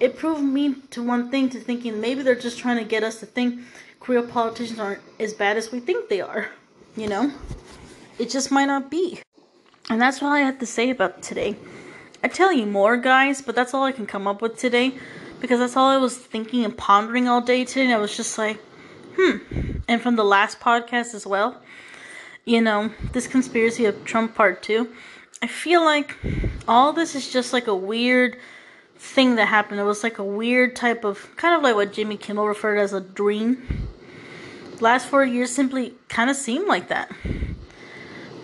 it 0.00 0.16
proved 0.16 0.42
me 0.42 0.74
to 0.90 1.02
one 1.02 1.30
thing 1.30 1.48
to 1.50 1.60
thinking 1.60 2.00
maybe 2.00 2.22
they're 2.22 2.34
just 2.34 2.58
trying 2.58 2.78
to 2.78 2.84
get 2.84 3.02
us 3.02 3.20
to 3.20 3.26
think 3.26 3.60
career 4.00 4.22
politicians 4.22 4.78
aren't 4.78 5.00
as 5.18 5.34
bad 5.34 5.56
as 5.56 5.72
we 5.72 5.80
think 5.80 6.08
they 6.08 6.20
are. 6.20 6.48
You 6.96 7.08
know? 7.08 7.32
It 8.18 8.30
just 8.30 8.50
might 8.50 8.66
not 8.66 8.90
be. 8.90 9.20
And 9.90 10.00
that's 10.00 10.22
all 10.22 10.32
I 10.32 10.40
had 10.40 10.60
to 10.60 10.66
say 10.66 10.90
about 10.90 11.22
today. 11.22 11.56
I 12.22 12.28
tell 12.28 12.52
you 12.52 12.66
more, 12.66 12.96
guys, 12.96 13.40
but 13.40 13.54
that's 13.54 13.74
all 13.74 13.84
I 13.84 13.92
can 13.92 14.06
come 14.06 14.26
up 14.26 14.42
with 14.42 14.56
today 14.56 14.94
because 15.40 15.60
that's 15.60 15.76
all 15.76 15.88
I 15.88 15.98
was 15.98 16.16
thinking 16.16 16.64
and 16.64 16.76
pondering 16.76 17.28
all 17.28 17.40
day 17.40 17.64
today. 17.64 17.84
And 17.84 17.94
I 17.94 17.98
was 17.98 18.16
just 18.16 18.36
like, 18.38 18.58
hmm. 19.16 19.38
And 19.86 20.02
from 20.02 20.16
the 20.16 20.24
last 20.24 20.60
podcast 20.60 21.14
as 21.14 21.26
well, 21.26 21.62
you 22.44 22.60
know, 22.60 22.90
this 23.12 23.26
conspiracy 23.26 23.84
of 23.84 24.04
Trump 24.04 24.34
part 24.34 24.62
two, 24.62 24.92
I 25.40 25.46
feel 25.46 25.84
like 25.84 26.16
all 26.66 26.92
this 26.92 27.14
is 27.14 27.30
just 27.30 27.52
like 27.52 27.68
a 27.68 27.74
weird 27.74 28.36
thing 28.98 29.36
that 29.36 29.46
happened. 29.46 29.80
It 29.80 29.84
was 29.84 30.02
like 30.02 30.18
a 30.18 30.24
weird 30.24 30.76
type 30.76 31.04
of, 31.04 31.34
kind 31.36 31.54
of 31.54 31.62
like 31.62 31.74
what 31.74 31.92
Jimmy 31.92 32.16
Kimmel 32.16 32.46
referred 32.46 32.78
as 32.78 32.92
a 32.92 33.00
dream. 33.00 33.88
Last 34.80 35.06
four 35.08 35.24
years 35.24 35.50
simply 35.50 35.94
kind 36.08 36.30
of 36.30 36.36
seemed 36.36 36.66
like 36.66 36.88
that. 36.88 37.10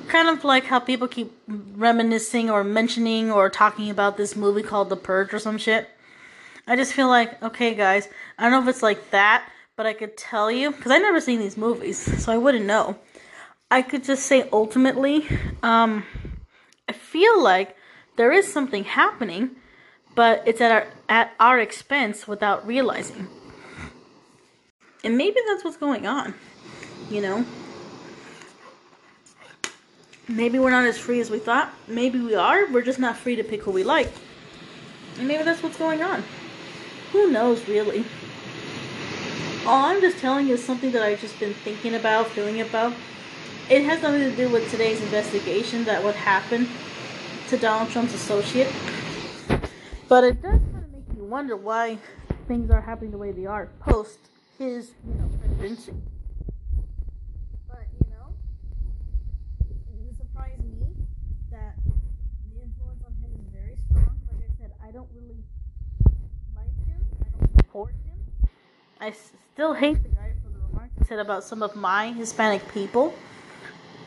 Kind 0.08 0.28
of 0.28 0.44
like 0.44 0.64
how 0.64 0.78
people 0.78 1.08
keep 1.08 1.32
reminiscing 1.48 2.50
or 2.50 2.62
mentioning 2.62 3.30
or 3.30 3.50
talking 3.50 3.90
about 3.90 4.16
this 4.16 4.36
movie 4.36 4.62
called 4.62 4.88
The 4.88 4.96
Purge 4.96 5.34
or 5.34 5.38
some 5.38 5.58
shit. 5.58 5.88
I 6.66 6.76
just 6.76 6.92
feel 6.92 7.08
like, 7.08 7.42
okay, 7.42 7.74
guys, 7.74 8.08
I 8.38 8.42
don't 8.42 8.52
know 8.52 8.62
if 8.62 8.68
it's 8.68 8.82
like 8.82 9.10
that, 9.10 9.48
but 9.76 9.86
I 9.86 9.92
could 9.92 10.16
tell 10.16 10.50
you, 10.50 10.70
because 10.70 10.92
I've 10.92 11.02
never 11.02 11.20
seen 11.20 11.40
these 11.40 11.56
movies, 11.56 11.98
so 12.22 12.32
I 12.32 12.38
wouldn't 12.38 12.64
know. 12.64 12.96
I 13.70 13.82
could 13.82 14.04
just 14.04 14.26
say 14.26 14.48
ultimately, 14.52 15.26
um, 15.62 16.04
I 16.88 16.92
feel 16.92 17.42
like 17.42 17.76
there 18.16 18.32
is 18.32 18.50
something 18.50 18.84
happening 18.84 19.56
but 20.14 20.42
it's 20.46 20.60
at 20.60 20.70
our 20.70 20.86
at 21.08 21.32
our 21.40 21.58
expense 21.58 22.26
without 22.26 22.66
realizing. 22.66 23.28
And 25.02 25.18
maybe 25.18 25.38
that's 25.46 25.64
what's 25.64 25.76
going 25.76 26.06
on, 26.06 26.34
you 27.10 27.20
know. 27.20 27.44
maybe 30.28 30.58
we're 30.58 30.70
not 30.70 30.84
as 30.84 30.98
free 30.98 31.20
as 31.20 31.30
we 31.30 31.38
thought. 31.38 31.72
Maybe 31.86 32.18
we 32.18 32.34
are. 32.34 32.70
We're 32.70 32.82
just 32.82 32.98
not 32.98 33.16
free 33.16 33.36
to 33.36 33.44
pick 33.44 33.62
who 33.62 33.70
we 33.70 33.84
like. 33.84 34.10
And 35.18 35.28
maybe 35.28 35.44
that's 35.44 35.62
what's 35.62 35.76
going 35.76 36.02
on. 36.02 36.24
Who 37.12 37.30
knows, 37.30 37.68
really? 37.68 38.04
All 39.66 39.84
I'm 39.86 40.00
just 40.00 40.18
telling 40.18 40.46
you 40.46 40.54
is 40.54 40.64
something 40.64 40.92
that 40.92 41.02
I've 41.02 41.20
just 41.20 41.38
been 41.38 41.54
thinking 41.54 41.94
about, 41.94 42.28
feeling 42.28 42.60
about. 42.60 42.92
It 43.70 43.84
has 43.84 44.02
nothing 44.02 44.20
to 44.20 44.36
do 44.36 44.48
with 44.48 44.70
today's 44.70 45.00
investigation 45.02 45.84
that 45.84 46.02
what 46.02 46.14
happened 46.14 46.68
to 47.48 47.56
Donald 47.56 47.90
Trump's 47.90 48.14
associate. 48.14 48.72
But 50.08 50.24
it 50.24 50.42
does 50.42 50.60
kind 50.72 50.84
of 50.84 50.92
make 50.92 51.16
you 51.16 51.24
wonder 51.24 51.56
why 51.56 51.98
things 52.46 52.70
are 52.70 52.80
happening 52.80 53.10
the 53.10 53.18
way 53.18 53.32
they 53.32 53.46
are 53.46 53.68
post 53.80 54.18
his, 54.58 54.92
you 55.06 55.14
know, 55.14 55.28
presidency. 55.40 55.92
But, 57.68 57.86
you 57.98 58.06
know, 58.10 58.34
it 59.60 59.94
me 60.80 60.94
that 61.50 61.74
the 62.50 62.62
influence 62.62 63.02
on 63.04 63.12
him 63.22 63.30
is 63.34 63.46
very 63.52 63.76
strong. 63.88 64.18
Like 64.30 64.42
I 64.42 64.52
said, 64.60 64.72
I 64.82 64.90
don't 64.90 65.08
really 65.14 65.42
like 66.54 66.86
him. 66.86 67.00
I 67.20 67.38
don't 67.38 67.56
support 67.56 67.92
him. 68.04 68.48
I 69.00 69.12
still 69.54 69.74
hate 69.74 70.02
the 70.02 70.08
guy 70.10 70.32
for 70.42 70.50
the 70.50 70.58
remarks 70.68 70.92
he 70.98 71.04
said 71.04 71.18
about 71.18 71.44
some 71.44 71.62
of 71.62 71.74
my 71.74 72.12
Hispanic 72.12 72.72
people. 72.72 73.14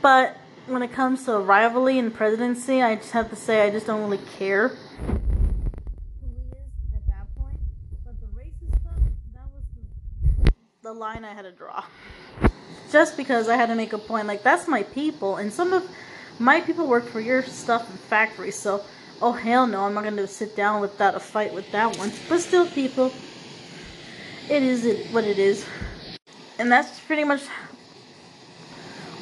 But 0.02 0.38
when 0.68 0.84
it 0.84 0.92
comes 0.92 1.26
to 1.26 1.38
rivalry 1.40 1.98
and 2.00 2.14
presidency, 2.14 2.82
I 2.82 2.96
just 2.96 3.12
have 3.12 3.30
to 3.30 3.36
say 3.36 3.66
I 3.66 3.70
just 3.70 3.88
don't 3.88 4.02
really 4.02 4.24
care 4.38 4.70
who 4.70 4.76
he 6.28 6.44
is 6.52 6.72
at 6.94 7.06
that 7.08 7.28
point. 7.38 7.58
But 8.06 8.20
the 8.20 8.28
racist 8.28 8.80
stuff, 8.82 9.00
that 9.34 9.48
was 9.54 9.64
the, 10.88 10.94
line 10.94 11.26
I 11.26 11.34
had 11.34 11.44
to 11.44 11.52
draw. 11.52 11.84
Just 12.92 13.18
because 13.18 13.50
I 13.50 13.56
had 13.56 13.68
to 13.68 13.76
make 13.76 13.94
a 13.94 13.98
point, 13.98 14.28
like 14.28 14.44
that's 14.44 14.68
my 14.68 14.84
people, 14.84 15.36
and 15.36 15.52
some 15.52 15.74
of 15.74 15.84
my 16.40 16.62
people 16.62 16.88
work 16.88 17.06
for 17.06 17.20
your 17.20 17.44
stuff 17.44 17.90
in 17.90 17.98
factories, 17.98 18.56
so 18.56 18.82
oh 19.22 19.34
hell 19.34 19.68
no, 19.68 19.84
I'm 19.84 19.94
not 19.94 20.06
gonna 20.06 20.28
sit 20.28 20.56
down 20.56 20.80
without 20.80 21.16
a 21.16 21.20
fight 21.20 21.54
with 21.54 21.70
that 21.74 21.98
one. 21.98 22.12
But 22.30 22.40
still, 22.40 22.68
people, 22.68 23.12
it 24.50 24.64
is 24.64 25.12
what 25.12 25.26
it 25.26 25.38
is, 25.38 25.66
and 26.58 26.72
that's 26.72 27.02
pretty 27.02 27.26
much 27.26 27.44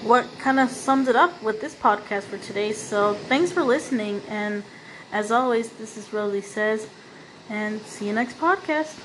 what 0.03 0.27
kind 0.37 0.59
of 0.59 0.69
sums 0.69 1.07
it 1.07 1.15
up 1.15 1.41
with 1.41 1.61
this 1.61 1.73
podcast 1.73 2.23
for 2.23 2.37
today. 2.37 2.73
So 2.73 3.15
thanks 3.27 3.51
for 3.51 3.63
listening, 3.63 4.21
and 4.29 4.63
as 5.11 5.31
always, 5.31 5.71
this 5.71 5.97
is 5.97 6.13
Rosy 6.13 6.41
Says, 6.41 6.87
and 7.49 7.81
see 7.81 8.05
you 8.05 8.13
next 8.13 8.37
podcast. 8.37 8.99